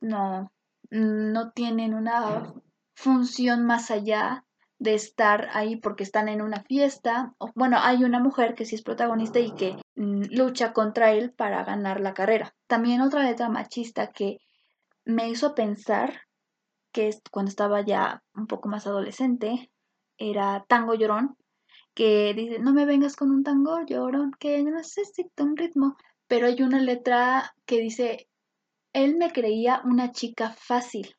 no, 0.05 0.53
no 0.91 1.51
tienen 1.53 1.95
una 1.95 2.53
función 2.95 3.67
más 3.67 3.91
allá 3.91 4.45
de 4.79 4.95
estar 4.95 5.49
ahí 5.53 5.77
porque 5.77 6.03
están 6.03 6.29
en 6.29 6.43
una 6.43 6.63
fiesta. 6.63 7.35
Bueno, 7.55 7.79
hay 7.81 8.05
una 8.05 8.21
mujer 8.21 8.55
que 8.55 8.67
sí 8.67 8.75
es 8.75 8.83
protagonista 8.83 9.41
y 9.41 9.53
que 9.55 9.77
mm, 9.97 10.25
lucha 10.31 10.73
contra 10.73 11.13
él 11.13 11.33
para 11.33 11.65
ganar 11.65 12.01
la 12.01 12.15
carrera. 12.15 12.55
También 12.67 13.01
otra 13.01 13.23
letra 13.23 13.49
machista 13.49 14.13
que 14.13 14.39
me 15.05 15.29
hizo 15.29 15.55
pensar 15.55 16.23
que 16.93 17.11
cuando 17.31 17.49
estaba 17.49 17.81
ya 17.81 18.23
un 18.35 18.47
poco 18.47 18.69
más 18.69 18.87
adolescente 18.87 19.71
era 20.17 20.65
Tango 20.69 20.95
Llorón, 20.95 21.37
que 21.95 22.35
dice, 22.35 22.59
no 22.59 22.73
me 22.73 22.87
vengas 22.87 23.17
con 23.17 23.31
un 23.31 23.45
tango 23.45 23.81
llorón, 23.87 24.33
que 24.39 24.63
necesito 24.63 25.45
un 25.45 25.57
ritmo. 25.57 25.97
Pero 26.27 26.47
hay 26.47 26.63
una 26.63 26.81
letra 26.81 27.55
que 27.67 27.81
dice, 27.81 28.29
él 28.93 29.17
me 29.17 29.33
creía 29.33 29.83
una 29.85 30.13
chica 30.13 30.51
fácil. 30.51 31.15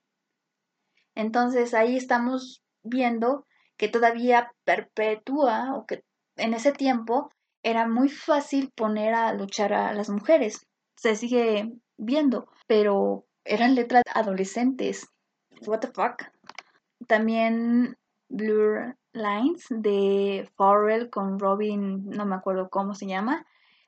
Entonces 1.13 1.74
ahí 1.74 1.96
estamos 1.96 2.62
viendo 2.84 3.46
que 3.77 3.88
todavía 3.88 4.51
perpetúa 4.63 5.75
o 5.75 5.86
que 5.86 6.03
en 6.38 6.53
ese 6.53 6.72
tiempo 6.72 7.32
era 7.63 7.88
muy 7.88 8.10
fácil 8.10 8.72
poner 8.75 9.13
a 9.13 9.34
luchar 9.34 9.74
a 9.74 9.94
las 9.94 10.10
mujeres. 10.10 10.67
Se 10.98 11.15
sigue 11.15 11.72
viendo, 11.98 12.48
pero 12.67 13.25
eran 13.44 13.75
letras 13.75 14.03
adolescentes. 14.13 15.08
What 15.65 15.79
the 15.79 15.88
fuck? 15.88 16.24
También 17.08 17.98
Blur 18.29 18.98
Lines 19.13 19.65
de 19.70 20.50
Farrell 20.55 21.10
con 21.10 21.39
Robin, 21.39 22.05
no 22.10 22.25
me 22.25 22.36
acuerdo 22.36 22.70
cómo 22.70 22.94
se 22.96 23.08
llama, 23.08 23.46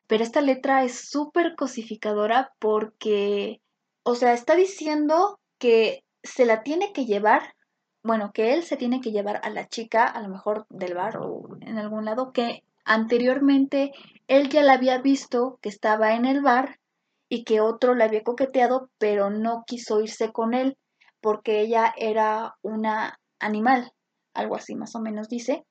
pero 0.08 0.24
esta 0.24 0.42
letra 0.42 0.84
es 0.84 1.10
súper 1.10 1.56
cosificadora 1.56 2.54
porque 2.60 3.62
o 4.08 4.16
sea, 4.16 4.32
está 4.32 4.56
diciendo 4.56 5.38
que 5.58 6.06
se 6.24 6.46
la 6.46 6.64
tiene 6.64 6.94
que 6.94 7.06
llevar, 7.06 7.56
bueno, 8.04 8.32
que 8.32 8.54
él 8.54 8.64
se 8.64 8.78
tiene 8.78 9.02
que 9.02 9.12
llevar 9.12 9.42
a 9.44 9.50
la 9.50 9.68
chica, 9.68 10.06
a 10.06 10.22
lo 10.22 10.30
mejor 10.30 10.66
del 10.70 10.94
bar 10.94 11.18
o 11.18 11.58
en 11.60 11.78
algún 11.78 12.06
lado, 12.06 12.32
que 12.32 12.64
anteriormente 12.86 13.92
él 14.30 14.48
ya 14.48 14.64
la 14.64 14.76
había 14.76 15.00
visto 15.00 15.60
que 15.62 15.68
estaba 15.68 16.14
en 16.14 16.24
el 16.24 16.42
bar 16.42 16.80
y 17.28 17.44
que 17.44 17.60
otro 17.60 17.96
la 17.96 18.06
había 18.06 18.24
coqueteado, 18.24 18.90
pero 18.98 19.30
no 19.30 19.66
quiso 19.68 20.00
irse 20.00 20.32
con 20.32 20.54
él 20.54 20.78
porque 21.20 21.60
ella 21.60 21.94
era 21.98 22.56
una 22.62 23.20
animal, 23.40 23.92
algo 24.38 24.56
así 24.56 24.76
más 24.76 24.96
o 24.96 25.00
menos 25.00 25.28
dice, 25.28 25.66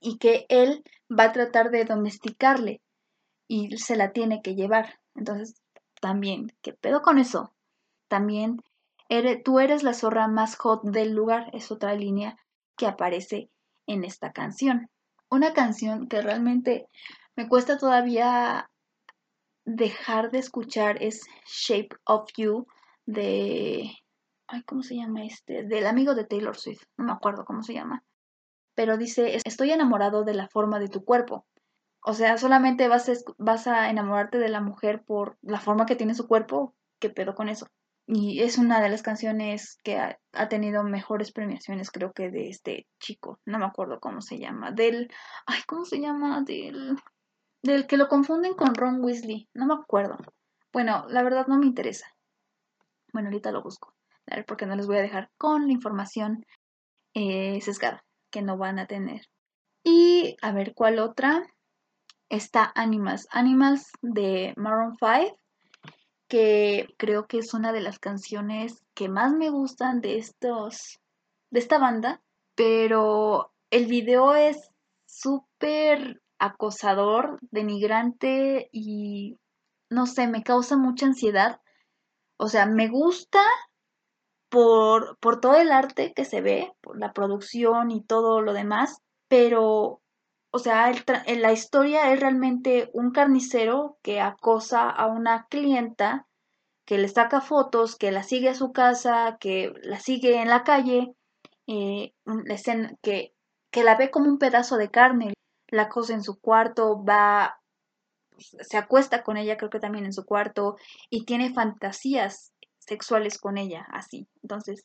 y 0.00 0.18
que 0.18 0.46
él 0.48 0.82
va 1.08 1.24
a 1.24 1.32
tratar 1.32 1.70
de 1.70 1.84
domesticarle 1.84 2.82
y 3.48 3.76
se 3.78 3.96
la 3.96 4.12
tiene 4.12 4.42
que 4.42 4.54
llevar. 4.54 4.98
Entonces, 5.14 5.54
también, 6.00 6.52
¿qué 6.60 6.72
pedo 6.72 7.02
con 7.02 7.18
eso? 7.18 7.54
También, 8.08 8.60
eres, 9.08 9.42
tú 9.44 9.60
eres 9.60 9.84
la 9.84 9.94
zorra 9.94 10.26
más 10.26 10.56
hot 10.56 10.82
del 10.82 11.12
lugar, 11.12 11.50
es 11.52 11.70
otra 11.70 11.94
línea 11.94 12.36
que 12.76 12.86
aparece 12.86 13.48
en 13.86 14.04
esta 14.04 14.32
canción. 14.32 14.90
Una 15.30 15.52
canción 15.52 16.08
que 16.08 16.20
realmente 16.20 16.88
me 17.36 17.48
cuesta 17.48 17.78
todavía 17.78 18.70
dejar 19.64 20.30
de 20.32 20.38
escuchar 20.38 21.00
es 21.00 21.22
Shape 21.46 21.96
of 22.04 22.28
You 22.36 22.66
de... 23.06 23.92
Ay, 24.52 24.62
¿cómo 24.64 24.82
se 24.82 24.96
llama 24.96 25.24
este? 25.24 25.62
Del 25.62 25.86
amigo 25.86 26.14
de 26.14 26.24
Taylor 26.26 26.54
Swift, 26.54 26.82
no 26.98 27.06
me 27.06 27.12
acuerdo 27.12 27.46
cómo 27.46 27.62
se 27.62 27.72
llama. 27.72 28.04
Pero 28.74 28.98
dice, 28.98 29.40
estoy 29.46 29.70
enamorado 29.70 30.24
de 30.24 30.34
la 30.34 30.46
forma 30.46 30.78
de 30.78 30.88
tu 30.88 31.06
cuerpo. 31.06 31.46
O 32.04 32.12
sea, 32.12 32.36
solamente 32.36 32.86
vas 32.86 33.66
a, 33.66 33.88
enamorarte 33.88 34.36
de 34.36 34.50
la 34.50 34.60
mujer 34.60 35.04
por 35.06 35.38
la 35.40 35.58
forma 35.58 35.86
que 35.86 35.96
tiene 35.96 36.14
su 36.14 36.28
cuerpo. 36.28 36.74
¿Qué 37.00 37.08
pedo 37.08 37.34
con 37.34 37.48
eso? 37.48 37.66
Y 38.06 38.42
es 38.42 38.58
una 38.58 38.82
de 38.82 38.90
las 38.90 39.00
canciones 39.02 39.78
que 39.82 39.96
ha, 39.96 40.48
tenido 40.50 40.84
mejores 40.84 41.32
premiaciones, 41.32 41.90
creo 41.90 42.12
que 42.12 42.30
de 42.30 42.50
este 42.50 42.86
chico. 43.00 43.40
No 43.46 43.58
me 43.58 43.64
acuerdo 43.64 44.00
cómo 44.00 44.20
se 44.20 44.38
llama. 44.38 44.70
Del. 44.70 45.10
Ay, 45.46 45.60
¿cómo 45.66 45.86
se 45.86 45.98
llama? 45.98 46.42
Del. 46.42 46.98
Del 47.62 47.86
que 47.86 47.96
lo 47.96 48.06
confunden 48.06 48.52
con 48.52 48.74
Ron 48.74 49.02
Weasley. 49.02 49.48
No 49.54 49.64
me 49.64 49.74
acuerdo. 49.74 50.18
Bueno, 50.74 51.06
la 51.08 51.22
verdad 51.22 51.46
no 51.46 51.58
me 51.58 51.64
interesa. 51.64 52.06
Bueno, 53.14 53.28
ahorita 53.28 53.50
lo 53.50 53.62
busco. 53.62 53.94
A 54.28 54.36
ver, 54.36 54.44
porque 54.46 54.66
no 54.66 54.76
les 54.76 54.86
voy 54.86 54.96
a 54.96 55.02
dejar 55.02 55.30
con 55.38 55.66
la 55.66 55.72
información 55.72 56.44
eh, 57.14 57.60
sesgada 57.60 58.04
que 58.30 58.42
no 58.42 58.56
van 58.56 58.78
a 58.78 58.86
tener. 58.86 59.22
Y 59.84 60.36
a 60.42 60.52
ver, 60.52 60.74
¿cuál 60.74 60.98
otra? 60.98 61.44
está 62.32 62.72
Animals. 62.74 63.28
Animals 63.30 63.92
de 64.00 64.54
Maroon 64.56 64.96
5, 64.98 65.38
que 66.28 66.88
creo 66.96 67.26
que 67.26 67.38
es 67.38 67.52
una 67.52 67.72
de 67.72 67.82
las 67.82 67.98
canciones 67.98 68.82
que 68.94 69.10
más 69.10 69.34
me 69.34 69.50
gustan 69.50 70.00
de 70.00 70.16
estos 70.16 70.98
de 71.50 71.60
esta 71.60 71.78
banda, 71.78 72.22
pero 72.54 73.52
el 73.70 73.84
video 73.84 74.34
es 74.34 74.70
súper 75.04 76.22
acosador, 76.38 77.38
denigrante 77.50 78.70
y 78.72 79.36
no 79.90 80.06
sé, 80.06 80.26
me 80.26 80.42
causa 80.42 80.78
mucha 80.78 81.04
ansiedad. 81.04 81.60
O 82.38 82.48
sea, 82.48 82.64
me 82.64 82.88
gusta 82.88 83.42
por, 84.52 85.16
por 85.18 85.40
todo 85.40 85.54
el 85.54 85.72
arte 85.72 86.12
que 86.12 86.26
se 86.26 86.42
ve, 86.42 86.74
por 86.82 86.98
la 86.98 87.14
producción 87.14 87.90
y 87.90 88.04
todo 88.04 88.42
lo 88.42 88.52
demás, 88.52 88.98
pero 89.26 90.02
o 90.54 90.58
sea, 90.58 90.92
la 91.26 91.52
historia 91.52 92.12
es 92.12 92.20
realmente 92.20 92.90
un 92.92 93.12
carnicero 93.12 93.96
que 94.02 94.20
acosa 94.20 94.90
a 94.90 95.06
una 95.06 95.46
clienta, 95.48 96.26
que 96.84 96.98
le 96.98 97.08
saca 97.08 97.40
fotos, 97.40 97.96
que 97.96 98.12
la 98.12 98.22
sigue 98.22 98.50
a 98.50 98.54
su 98.54 98.72
casa, 98.72 99.38
que 99.40 99.72
la 99.82 99.98
sigue 99.98 100.42
en 100.42 100.48
la 100.48 100.62
calle, 100.64 101.14
eh, 101.66 102.12
que 103.00 103.32
que 103.70 103.82
la 103.84 103.96
ve 103.96 104.10
como 104.10 104.28
un 104.28 104.36
pedazo 104.36 104.76
de 104.76 104.90
carne, 104.90 105.32
la 105.68 105.88
cosa 105.88 106.12
en 106.12 106.22
su 106.22 106.38
cuarto, 106.38 107.02
va, 107.02 107.58
se 108.36 108.76
acuesta 108.76 109.22
con 109.22 109.38
ella, 109.38 109.56
creo 109.56 109.70
que 109.70 109.80
también 109.80 110.04
en 110.04 110.12
su 110.12 110.26
cuarto, 110.26 110.76
y 111.08 111.24
tiene 111.24 111.54
fantasías 111.54 112.51
sexuales 112.86 113.38
con 113.38 113.58
ella, 113.58 113.86
así. 113.90 114.26
Entonces, 114.42 114.84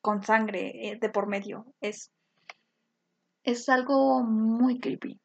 con 0.00 0.22
sangre 0.22 0.88
eh, 0.88 0.98
de 1.00 1.08
por 1.08 1.26
medio. 1.26 1.66
Es, 1.80 2.10
es 3.42 3.68
algo 3.68 4.22
muy 4.22 4.78
creepy. 4.78 5.20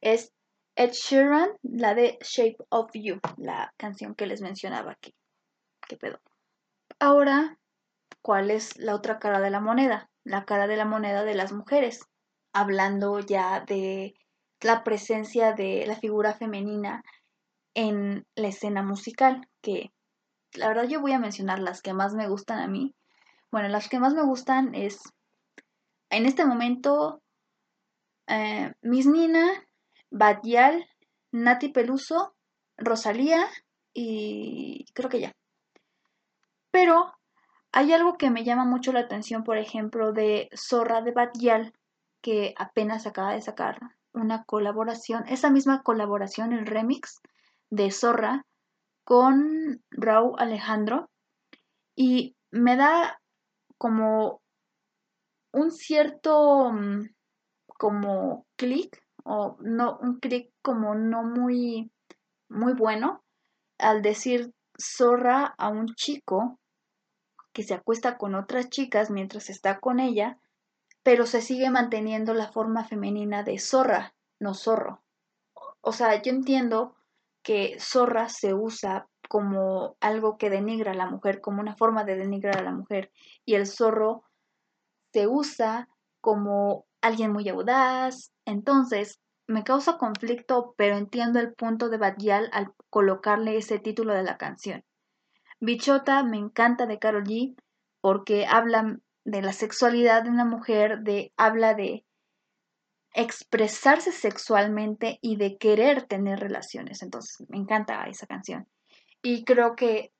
Es 0.00 0.32
Ed 0.76 0.92
Sheeran, 0.92 1.50
la 1.62 1.94
de 1.94 2.18
Shape 2.20 2.56
of 2.68 2.90
You, 2.94 3.20
la 3.36 3.72
canción 3.76 4.14
que 4.14 4.26
les 4.26 4.40
mencionaba 4.40 4.92
aquí. 4.92 5.14
¿Qué 5.88 5.96
pedo? 5.96 6.20
Ahora, 6.98 7.58
¿cuál 8.20 8.50
es 8.50 8.76
la 8.78 8.94
otra 8.94 9.18
cara 9.18 9.40
de 9.40 9.50
la 9.50 9.60
moneda? 9.60 10.10
La 10.24 10.44
cara 10.44 10.66
de 10.66 10.76
la 10.76 10.84
moneda 10.84 11.24
de 11.24 11.34
las 11.34 11.52
mujeres. 11.52 12.00
Hablando 12.52 13.18
ya 13.20 13.60
de 13.60 14.14
la 14.60 14.84
presencia 14.84 15.52
de 15.52 15.86
la 15.86 15.96
figura 15.96 16.34
femenina 16.34 17.02
en 17.74 18.26
la 18.34 18.48
escena 18.48 18.82
musical, 18.82 19.48
que 19.62 19.90
la 20.54 20.68
verdad 20.68 20.84
yo 20.84 21.00
voy 21.00 21.12
a 21.12 21.18
mencionar 21.18 21.58
las 21.58 21.82
que 21.82 21.94
más 21.94 22.14
me 22.14 22.28
gustan 22.28 22.58
a 22.58 22.66
mí. 22.66 22.94
Bueno, 23.50 23.68
las 23.68 23.88
que 23.88 23.98
más 23.98 24.14
me 24.14 24.22
gustan 24.22 24.74
es, 24.74 25.00
en 26.10 26.26
este 26.26 26.44
momento, 26.44 27.20
eh, 28.26 28.72
Miss 28.82 29.06
Nina, 29.06 29.48
Badial, 30.10 30.86
Nati 31.32 31.68
Peluso, 31.68 32.34
Rosalía 32.76 33.46
y 33.94 34.86
creo 34.94 35.08
que 35.08 35.20
ya. 35.20 35.32
Pero 36.70 37.12
hay 37.72 37.92
algo 37.92 38.16
que 38.16 38.30
me 38.30 38.44
llama 38.44 38.64
mucho 38.64 38.92
la 38.92 39.00
atención, 39.00 39.44
por 39.44 39.58
ejemplo, 39.58 40.12
de 40.12 40.48
Zorra 40.54 41.02
de 41.02 41.12
Badial, 41.12 41.72
que 42.20 42.54
apenas 42.56 43.06
acaba 43.06 43.32
de 43.32 43.42
sacar 43.42 43.78
una 44.12 44.44
colaboración, 44.44 45.24
esa 45.28 45.50
misma 45.50 45.82
colaboración, 45.82 46.52
el 46.52 46.66
remix 46.66 47.20
de 47.70 47.90
Zorra 47.90 48.44
con 49.04 49.82
Raúl 49.90 50.34
Alejandro. 50.38 51.10
Y 51.94 52.36
me 52.50 52.76
da 52.76 53.20
como 53.78 54.40
un 55.52 55.70
cierto 55.70 56.72
mm, 56.72 57.08
como 57.66 58.46
clic 58.56 59.02
o 59.24 59.56
no, 59.60 59.98
un 60.00 60.18
clic 60.18 60.50
como 60.62 60.94
no 60.94 61.22
muy, 61.22 61.90
muy 62.48 62.72
bueno 62.74 63.22
al 63.78 64.02
decir 64.02 64.52
zorra 64.78 65.54
a 65.58 65.68
un 65.68 65.86
chico 65.94 66.58
que 67.52 67.62
se 67.62 67.74
acuesta 67.74 68.16
con 68.16 68.34
otras 68.34 68.70
chicas 68.70 69.10
mientras 69.10 69.50
está 69.50 69.78
con 69.78 70.00
ella, 70.00 70.38
pero 71.02 71.26
se 71.26 71.42
sigue 71.42 71.70
manteniendo 71.70 72.32
la 72.34 72.50
forma 72.50 72.84
femenina 72.84 73.42
de 73.42 73.58
zorra, 73.58 74.14
no 74.38 74.54
zorro. 74.54 75.02
O 75.80 75.92
sea, 75.92 76.22
yo 76.22 76.30
entiendo 76.30 76.94
que 77.42 77.76
zorra 77.78 78.28
se 78.28 78.54
usa 78.54 79.06
como 79.28 79.96
algo 80.00 80.36
que 80.36 80.50
denigra 80.50 80.92
a 80.92 80.94
la 80.96 81.10
mujer, 81.10 81.40
como 81.40 81.60
una 81.60 81.76
forma 81.76 82.04
de 82.04 82.16
denigrar 82.16 82.58
a 82.58 82.62
la 82.62 82.72
mujer, 82.72 83.10
y 83.44 83.54
el 83.54 83.66
zorro 83.66 84.24
se 85.12 85.26
usa 85.26 85.88
como 86.20 86.86
alguien 87.00 87.32
muy 87.32 87.48
audaz. 87.48 88.32
Entonces, 88.44 89.20
me 89.46 89.64
causa 89.64 89.98
conflicto, 89.98 90.74
pero 90.76 90.96
entiendo 90.96 91.40
el 91.40 91.54
punto 91.54 91.88
de 91.88 91.98
Badial 91.98 92.48
al 92.52 92.72
colocarle 92.90 93.56
ese 93.56 93.78
título 93.78 94.14
de 94.14 94.22
la 94.22 94.38
canción. 94.38 94.84
Bichota 95.60 96.22
me 96.24 96.38
encanta 96.38 96.86
de 96.86 96.98
Carol 96.98 97.24
G 97.24 97.54
porque 98.00 98.46
habla 98.46 98.98
de 99.24 99.42
la 99.42 99.52
sexualidad 99.52 100.24
de 100.24 100.30
una 100.30 100.44
mujer, 100.44 101.00
de 101.00 101.32
habla 101.36 101.74
de 101.74 102.04
expresarse 103.14 104.12
sexualmente 104.12 105.18
y 105.20 105.36
de 105.36 105.56
querer 105.58 106.04
tener 106.04 106.40
relaciones. 106.40 107.02
Entonces, 107.02 107.46
me 107.48 107.58
encanta 107.58 108.04
esa 108.04 108.26
canción. 108.26 108.66
Y 109.22 109.44
creo 109.44 109.76
que 109.76 110.12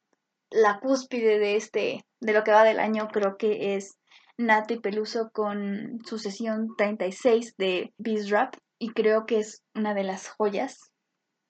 la 0.50 0.80
cúspide 0.80 1.38
de 1.38 1.56
este 1.56 2.04
de 2.20 2.32
lo 2.32 2.44
que 2.44 2.52
va 2.52 2.62
del 2.62 2.78
año 2.78 3.08
creo 3.08 3.36
que 3.36 3.74
es 3.74 3.96
Nati 4.36 4.78
Peluso 4.78 5.30
con 5.32 5.98
su 6.04 6.18
sesión 6.18 6.68
36 6.76 7.56
de 7.56 7.92
Beast 7.98 8.30
Rap 8.30 8.54
y 8.78 8.90
creo 8.90 9.26
que 9.26 9.38
es 9.38 9.62
una 9.74 9.94
de 9.94 10.04
las 10.04 10.28
joyas, 10.28 10.90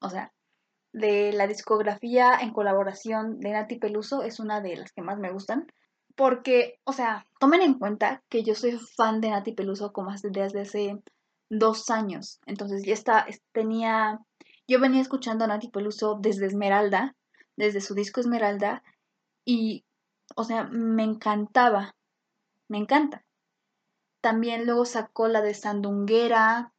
o 0.01 0.09
sea, 0.09 0.33
de 0.93 1.33
la 1.33 1.47
discografía 1.47 2.39
en 2.41 2.53
colaboración 2.53 3.41
de 3.41 3.53
Nati 3.53 3.79
Peluso 3.79 4.23
es 4.23 4.41
una 4.41 4.61
de 4.61 4.77
las 4.77 4.93
que 4.93 5.03
más 5.03 5.19
me 5.19 5.33
gustan. 5.33 5.67
Porque, 6.15 6.79
o 6.85 6.93
sea, 6.93 7.27
tomen 7.41 7.63
en 7.63 7.79
cuenta 7.79 8.23
que 8.29 8.43
yo 8.43 8.55
soy 8.55 8.79
fan 8.97 9.23
de 9.23 9.31
Nati 9.31 9.53
Peluso 9.53 9.93
como 9.93 10.11
desde 10.11 10.61
hace 10.61 10.99
dos 11.59 11.91
años. 11.91 12.41
Entonces 12.47 12.83
ya 12.85 12.95
está, 12.95 13.27
tenía, 13.53 14.21
yo 14.67 14.81
venía 14.81 15.03
escuchando 15.03 15.45
a 15.45 15.49
Nati 15.49 15.69
Peluso 15.69 16.19
desde 16.21 16.47
Esmeralda, 16.47 17.15
desde 17.57 17.81
su 17.81 17.95
disco 17.95 18.21
Esmeralda, 18.21 18.83
y, 19.45 19.85
o 20.35 20.45
sea, 20.45 20.65
me 20.65 21.05
encantaba, 21.05 21.95
me 22.69 22.79
encanta. 22.79 23.25
También 24.23 24.67
luego 24.67 24.87
sacó 24.87 25.29
la 25.29 25.43
de 25.43 25.53
Sandunguera, 25.53 26.73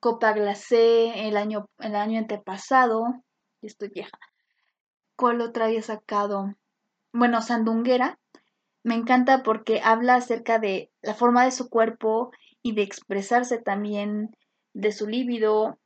Copa 0.00 0.32
Glacé 0.32 1.28
el 1.28 1.36
año, 1.36 1.66
el 1.78 1.94
año 1.94 2.18
antepasado. 2.18 3.04
Y 3.60 3.66
estoy 3.66 3.88
vieja. 3.88 4.18
¿Cuál 5.16 5.40
otra 5.40 5.66
había 5.66 5.82
sacado? 5.82 6.54
Bueno, 7.12 7.42
Sandunguera. 7.42 8.18
Me 8.84 8.94
encanta 8.94 9.42
porque 9.42 9.80
habla 9.84 10.14
acerca 10.14 10.58
de 10.58 10.90
la 11.02 11.12
forma 11.12 11.44
de 11.44 11.50
su 11.50 11.68
cuerpo 11.68 12.30
y 12.62 12.74
de 12.74 12.82
expresarse 12.82 13.58
también 13.58 14.30
de 14.74 14.92
su 14.92 15.06
líbido. 15.06 15.78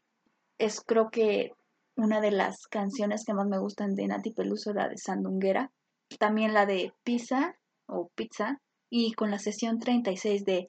Es 0.59 0.81
creo 0.81 1.11
que 1.11 1.53
una 1.97 2.21
de 2.21 2.31
las 2.31 2.67
canciones 2.67 3.25
que 3.25 3.35
más 3.35 3.47
me 3.47 3.59
gustan 3.59 3.95
de 3.95 4.07
Nati 4.07 4.33
Peluso, 4.33 4.73
la 4.73 4.89
de 4.89 4.97
Sandunguera. 4.97 5.71
También 6.19 6.55
la 6.55 6.67
de 6.67 6.93
Pizza 7.05 7.55
o 7.87 8.11
Pizza. 8.15 8.61
Y 8.91 9.13
con 9.13 9.31
la 9.31 9.39
sesión 9.39 9.79
36 9.79 10.45
de 10.45 10.69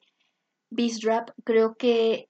Beast 0.70 1.04
Rap, 1.04 1.30
creo 1.44 1.74
que 1.74 2.28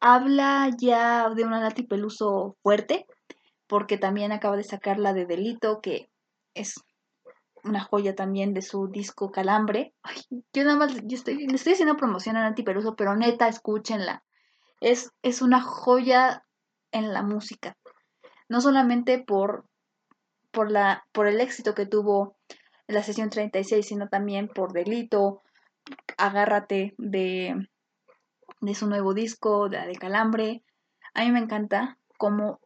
habla 0.00 0.70
ya 0.78 1.28
de 1.30 1.44
una 1.44 1.60
Nati 1.60 1.82
Peluso 1.82 2.56
fuerte, 2.62 3.06
porque 3.66 3.98
también 3.98 4.32
acaba 4.32 4.56
de 4.56 4.64
sacar 4.64 4.98
la 4.98 5.12
de 5.12 5.26
Delito, 5.26 5.80
que 5.80 6.08
es 6.54 6.74
una 7.68 7.80
joya 7.80 8.14
también 8.14 8.54
de 8.54 8.62
su 8.62 8.88
disco 8.88 9.30
Calambre. 9.30 9.94
yo 10.52 10.64
nada 10.64 10.76
más, 10.76 10.94
yo 11.04 11.16
estoy, 11.16 11.46
le 11.46 11.54
estoy 11.54 11.74
haciendo 11.74 11.96
promoción 11.96 12.36
a 12.36 12.42
Nati 12.42 12.62
Peluso, 12.62 12.96
pero 12.96 13.16
neta, 13.16 13.48
escúchenla. 13.48 14.22
Es, 14.80 15.12
es 15.22 15.42
una 15.42 15.60
joya 15.60 16.44
en 16.92 17.12
la 17.12 17.22
música. 17.22 17.76
No 18.48 18.60
solamente 18.60 19.18
por, 19.18 19.64
por, 20.50 20.70
la, 20.70 21.06
por 21.12 21.26
el 21.26 21.40
éxito 21.40 21.74
que 21.74 21.86
tuvo 21.86 22.36
en 22.86 22.94
la 22.94 23.02
sesión 23.02 23.30
36, 23.30 23.86
sino 23.86 24.08
también 24.08 24.48
por 24.48 24.72
Delito, 24.72 25.42
Agárrate 26.16 26.94
de 26.98 27.68
de 28.60 28.74
su 28.74 28.86
nuevo 28.86 29.14
disco, 29.14 29.68
de, 29.68 29.86
de 29.86 29.96
Calambre. 29.96 30.62
A 31.14 31.24
mí 31.24 31.30
me 31.30 31.40
encanta 31.40 31.98
cómo 32.18 32.60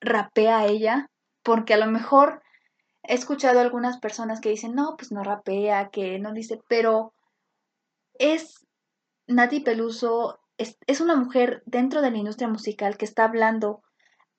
rapea 0.00 0.66
ella, 0.66 1.10
porque 1.42 1.74
a 1.74 1.78
lo 1.78 1.86
mejor 1.86 2.42
he 3.08 3.14
escuchado 3.14 3.60
algunas 3.60 3.98
personas 3.98 4.40
que 4.40 4.50
dicen, 4.50 4.74
no, 4.74 4.94
pues 4.98 5.10
no 5.10 5.24
rapea, 5.24 5.88
que 5.88 6.18
no 6.18 6.32
dice, 6.32 6.60
pero 6.68 7.14
es 8.12 8.66
Nati 9.26 9.60
Peluso, 9.60 10.38
es, 10.58 10.76
es 10.86 11.00
una 11.00 11.16
mujer 11.16 11.62
dentro 11.64 12.02
de 12.02 12.10
la 12.10 12.18
industria 12.18 12.48
musical 12.48 12.98
que 12.98 13.06
está 13.06 13.24
hablando 13.24 13.82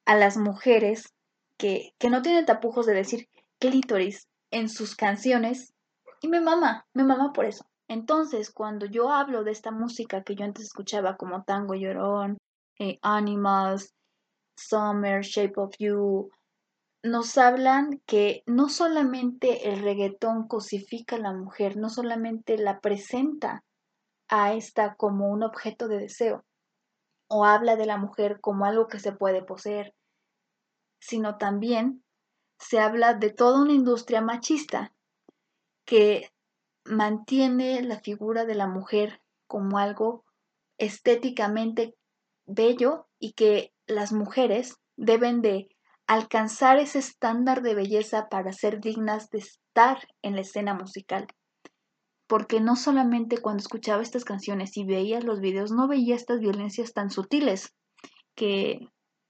a 0.06 0.16
las 0.16 0.38
mujeres 0.38 1.16
que, 1.58 1.96
que 1.98 2.12
no 2.12 2.22
tienen 2.22 2.46
tapujos 2.46 2.86
de 2.86 2.94
decir 2.94 3.28
clítoris 3.60 4.28
en 4.52 4.70
sus 4.70 4.96
canciones 4.96 5.74
y 6.22 6.28
me 6.28 6.40
mama, 6.40 6.86
me 6.94 7.04
mama 7.04 7.34
por 7.34 7.46
eso. 7.46 7.66
Entonces, 7.88 8.52
cuando 8.52 8.86
yo 8.86 9.10
hablo 9.10 9.44
de 9.44 9.52
esta 9.52 9.72
música 9.72 10.24
que 10.24 10.36
yo 10.36 10.46
antes 10.46 10.66
escuchaba 10.66 11.18
como 11.18 11.44
Tango 11.44 11.74
Llorón, 11.74 12.38
eh, 12.78 13.00
Animals, 13.02 13.96
Summer, 14.56 15.24
Shape 15.24 15.54
of 15.58 15.74
You, 15.80 16.30
nos 17.04 17.38
hablan 17.38 18.02
que 18.06 18.44
no 18.46 18.70
solamente 18.70 19.70
el 19.70 19.82
reggaetón 19.82 20.48
cosifica 20.48 21.16
a 21.16 21.20
la 21.20 21.34
mujer, 21.34 21.78
no 21.78 21.90
solamente 21.90 22.58
la 22.58 22.80
presenta 22.82 23.64
a 24.28 24.54
esta 24.54 24.96
como 24.96 25.30
un 25.30 25.44
objeto 25.44 25.88
de 25.88 25.98
deseo, 25.98 26.46
o 27.30 27.46
habla 27.46 27.76
de 27.76 27.86
la 27.86 27.98
mujer 27.98 28.40
como 28.42 28.66
algo 28.66 28.88
que 28.88 29.00
se 29.00 29.12
puede 29.12 29.44
poseer, 29.44 29.94
sino 31.00 31.38
también 31.38 32.04
se 32.60 32.80
habla 32.80 33.14
de 33.14 33.32
toda 33.32 33.62
una 33.62 33.74
industria 33.74 34.22
machista 34.22 34.94
que 35.86 36.30
mantiene 36.86 37.82
la 37.84 38.00
figura 38.00 38.46
de 38.46 38.56
la 38.56 38.68
mujer 38.68 39.22
como 39.48 39.78
algo 39.78 40.26
estéticamente 40.78 41.96
bello 42.46 43.08
y 43.20 43.34
que 43.34 43.74
las 43.88 44.12
mujeres 44.12 44.78
deben 44.98 45.42
de 45.42 45.70
alcanzar 46.10 46.80
ese 46.80 46.98
estándar 46.98 47.62
de 47.62 47.76
belleza 47.76 48.30
para 48.30 48.52
ser 48.52 48.82
dignas 48.82 49.30
de 49.30 49.38
estar 49.38 50.08
en 50.24 50.34
la 50.34 50.42
escena 50.42 50.74
musical. 50.74 51.28
porque 52.26 52.60
no 52.60 52.76
solamente 52.76 53.40
cuando 53.40 53.62
escuchaba 53.62 54.04
estas 54.04 54.24
canciones 54.24 54.78
y 54.78 54.84
veía 54.84 55.20
los 55.20 55.40
videos, 55.40 55.72
no 55.72 55.88
veía 55.88 56.16
estas 56.16 56.40
violencias 56.40 56.94
tan 56.94 57.10
sutiles 57.10 57.74
que, 58.36 58.88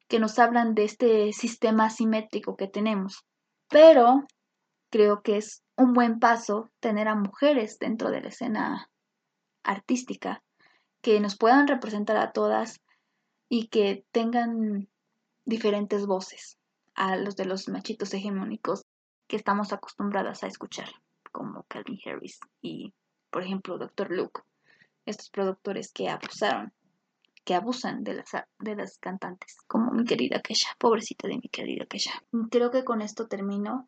que 0.10 0.20
nos 0.20 0.38
hablan 0.38 0.74
de 0.74 0.84
este 0.84 1.32
sistema 1.32 1.86
asimétrico 1.86 2.58
que 2.58 2.68
tenemos. 2.68 3.24
Pero 3.70 4.26
creo 4.90 5.22
que 5.22 5.38
es 5.38 5.64
un 5.78 5.94
buen 5.94 6.20
paso 6.20 6.72
tener 6.82 7.08
a 7.08 7.16
mujeres 7.16 7.80
dentro 7.80 8.12
de 8.12 8.20
la 8.20 8.28
escena 8.28 8.90
artística 9.64 10.44
que 11.02 11.22
nos 11.22 11.38
puedan 11.38 11.70
representar 11.70 12.18
a 12.18 12.34
todas 12.34 12.82
y 13.48 13.68
que 13.68 14.04
tengan 14.12 14.90
diferentes 15.46 16.06
voces 16.06 16.59
a 17.00 17.16
los 17.16 17.38
de 17.38 17.46
los 17.46 17.70
machitos 17.70 18.14
hegemónicos 18.14 18.86
que 19.26 19.38
estamos 19.38 19.72
acostumbradas 19.72 20.44
a 20.44 20.48
escuchar, 20.48 20.90
como 21.32 21.64
Calvin 21.64 21.98
Harris 22.06 22.42
y, 22.62 22.94
por 23.32 23.42
ejemplo, 23.42 23.78
Dr. 23.78 24.12
Luke, 24.12 24.42
estos 25.06 25.30
productores 25.30 25.94
que 25.94 26.10
abusaron, 26.10 26.74
que 27.46 27.56
abusan 27.56 28.04
de 28.04 28.16
las, 28.16 28.32
de 28.60 28.76
las 28.76 28.98
cantantes, 28.98 29.56
como 29.66 29.92
mi 29.92 30.04
querida 30.04 30.42
Kesha, 30.42 30.76
pobrecita 30.78 31.30
de 31.30 31.38
mi 31.38 31.48
querida 31.48 31.86
Kesha. 31.86 32.22
Creo 32.52 32.70
que 32.70 32.84
con 32.84 33.02
esto 33.02 33.28
termino. 33.28 33.88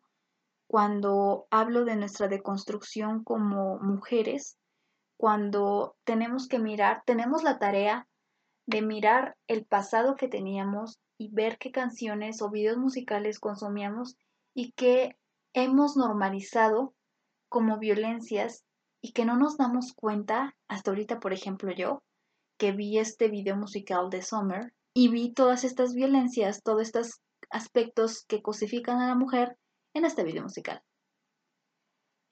Cuando 0.66 1.46
hablo 1.50 1.84
de 1.84 1.96
nuestra 1.96 2.28
deconstrucción 2.28 3.24
como 3.24 3.78
mujeres, 3.78 4.56
cuando 5.18 5.96
tenemos 6.04 6.48
que 6.48 6.58
mirar, 6.58 7.02
tenemos 7.04 7.42
la 7.42 7.58
tarea 7.58 8.08
de 8.64 8.80
mirar 8.80 9.36
el 9.48 9.66
pasado 9.66 10.16
que 10.16 10.28
teníamos 10.28 10.98
y 11.22 11.28
ver 11.28 11.56
qué 11.58 11.70
canciones 11.70 12.42
o 12.42 12.50
videos 12.50 12.78
musicales 12.78 13.38
consumíamos 13.38 14.16
y 14.54 14.72
qué 14.72 15.16
hemos 15.52 15.96
normalizado 15.96 16.94
como 17.48 17.78
violencias 17.78 18.64
y 19.00 19.12
que 19.12 19.24
no 19.24 19.36
nos 19.36 19.56
damos 19.56 19.92
cuenta, 19.92 20.56
hasta 20.66 20.90
ahorita 20.90 21.20
por 21.20 21.32
ejemplo 21.32 21.72
yo, 21.72 22.02
que 22.58 22.72
vi 22.72 22.98
este 22.98 23.28
video 23.28 23.56
musical 23.56 24.10
de 24.10 24.22
Summer 24.22 24.72
y 24.94 25.08
vi 25.08 25.32
todas 25.32 25.62
estas 25.62 25.94
violencias, 25.94 26.62
todos 26.64 26.82
estos 26.82 27.20
aspectos 27.50 28.24
que 28.26 28.42
cosifican 28.42 28.98
a 28.98 29.06
la 29.06 29.14
mujer 29.14 29.56
en 29.94 30.04
este 30.04 30.24
video 30.24 30.42
musical. 30.42 30.82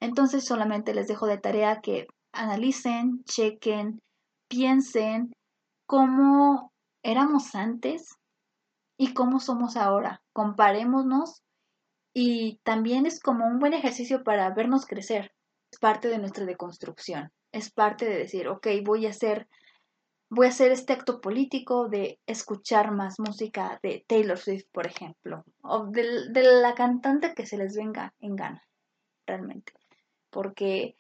Entonces 0.01 0.45
solamente 0.45 0.95
les 0.95 1.07
dejo 1.07 1.27
de 1.27 1.39
tarea 1.39 1.81
que 1.81 2.09
analicen, 2.33 3.23
chequen, 3.25 4.01
piensen 4.49 5.33
cómo 5.87 6.73
éramos 7.05 7.55
antes 7.55 8.20
y 9.01 9.15
cómo 9.15 9.41
somos 9.41 9.79
ahora. 9.79 10.23
Comparémonos 10.35 11.43
y 12.13 12.61
también 12.65 13.07
es 13.07 13.19
como 13.19 13.47
un 13.47 13.59
buen 13.59 13.73
ejercicio 13.73 14.23
para 14.23 14.51
vernos 14.51 14.85
crecer. 14.85 15.33
Es 15.73 15.79
parte 15.79 16.09
de 16.09 16.19
nuestra 16.19 16.45
deconstrucción. 16.45 17.33
Es 17.51 17.71
parte 17.71 18.05
de 18.05 18.19
decir, 18.19 18.47
ok, 18.47 18.67
voy 18.85 19.07
a 19.07 19.11
hacer, 19.11 19.49
voy 20.29 20.49
a 20.49 20.51
hacer 20.51 20.71
este 20.71 20.93
acto 20.93 21.23
político 21.23 21.89
de 21.89 22.21
escuchar 22.27 22.93
más 22.93 23.19
música 23.19 23.81
de 23.83 24.05
Taylor 24.07 24.37
Swift, 24.37 24.67
por 24.71 24.87
ejemplo, 24.87 25.47
o 25.63 25.87
de, 25.87 26.29
de 26.29 26.43
la 26.61 26.75
cantante 26.75 27.33
que 27.35 27.47
se 27.47 27.57
les 27.57 27.75
venga 27.75 28.13
en 28.21 28.37
gana, 28.37 28.69
realmente. 29.27 29.73
Porque 30.29 30.95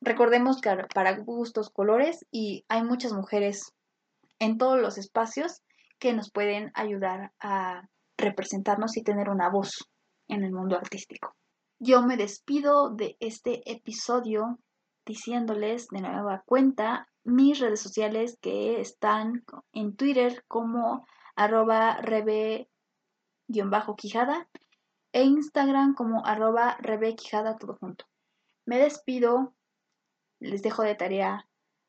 recordemos 0.00 0.60
que 0.60 0.76
para 0.92 1.16
gustos, 1.18 1.70
colores, 1.70 2.26
y 2.32 2.64
hay 2.68 2.82
muchas 2.82 3.12
mujeres 3.12 3.72
en 4.40 4.58
todos 4.58 4.80
los 4.80 4.98
espacios 4.98 5.62
que 6.00 6.12
nos 6.14 6.32
pueden 6.32 6.72
ayudar 6.74 7.32
a 7.38 7.88
representarnos 8.18 8.96
y 8.96 9.04
tener 9.04 9.28
una 9.28 9.48
voz 9.48 9.88
en 10.28 10.42
el 10.42 10.52
mundo 10.52 10.76
artístico. 10.76 11.36
Yo 11.78 12.02
me 12.02 12.16
despido 12.16 12.90
de 12.90 13.16
este 13.20 13.62
episodio 13.70 14.58
diciéndoles 15.06 15.86
de 15.88 16.00
nueva 16.00 16.42
cuenta 16.44 17.08
mis 17.24 17.60
redes 17.60 17.80
sociales 17.80 18.38
que 18.40 18.80
están 18.80 19.44
en 19.72 19.94
Twitter 19.96 20.44
como 20.48 21.06
arroba 21.36 21.98
rebe-quijada 22.02 22.66
e 25.12 25.22
Instagram 25.24 25.94
como 25.94 26.24
arroba 26.24 26.76
rebe-quijada 26.80 27.56
todo 27.56 27.76
junto. 27.76 28.06
Me 28.66 28.78
despido, 28.78 29.54
les 30.38 30.62
dejo 30.62 30.82
de 30.82 30.94
tarea 30.94 31.46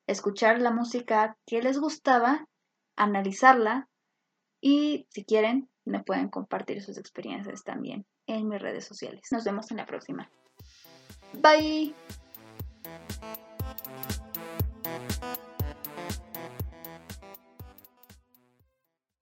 escuchar 0.08 0.60
la 0.60 0.71
música 0.71 1.38
que 1.45 1.62
les 1.62 1.80
gustaba, 1.80 2.47
analizarla 2.95 3.88
y 4.62 5.08
si 5.10 5.26
quieren 5.26 5.67
me 5.84 6.04
pueden 6.04 6.30
compartir 6.30 6.82
sus 6.82 6.97
experiencias 6.97 7.63
también 7.63 8.06
en 8.28 8.47
mis 8.47 8.62
redes 8.62 8.86
sociales. 8.86 9.28
Nos 9.32 9.43
vemos 9.43 9.71
en 9.71 9.78
la 9.78 9.86
próxima. 9.86 10.30
Bye. 11.34 11.93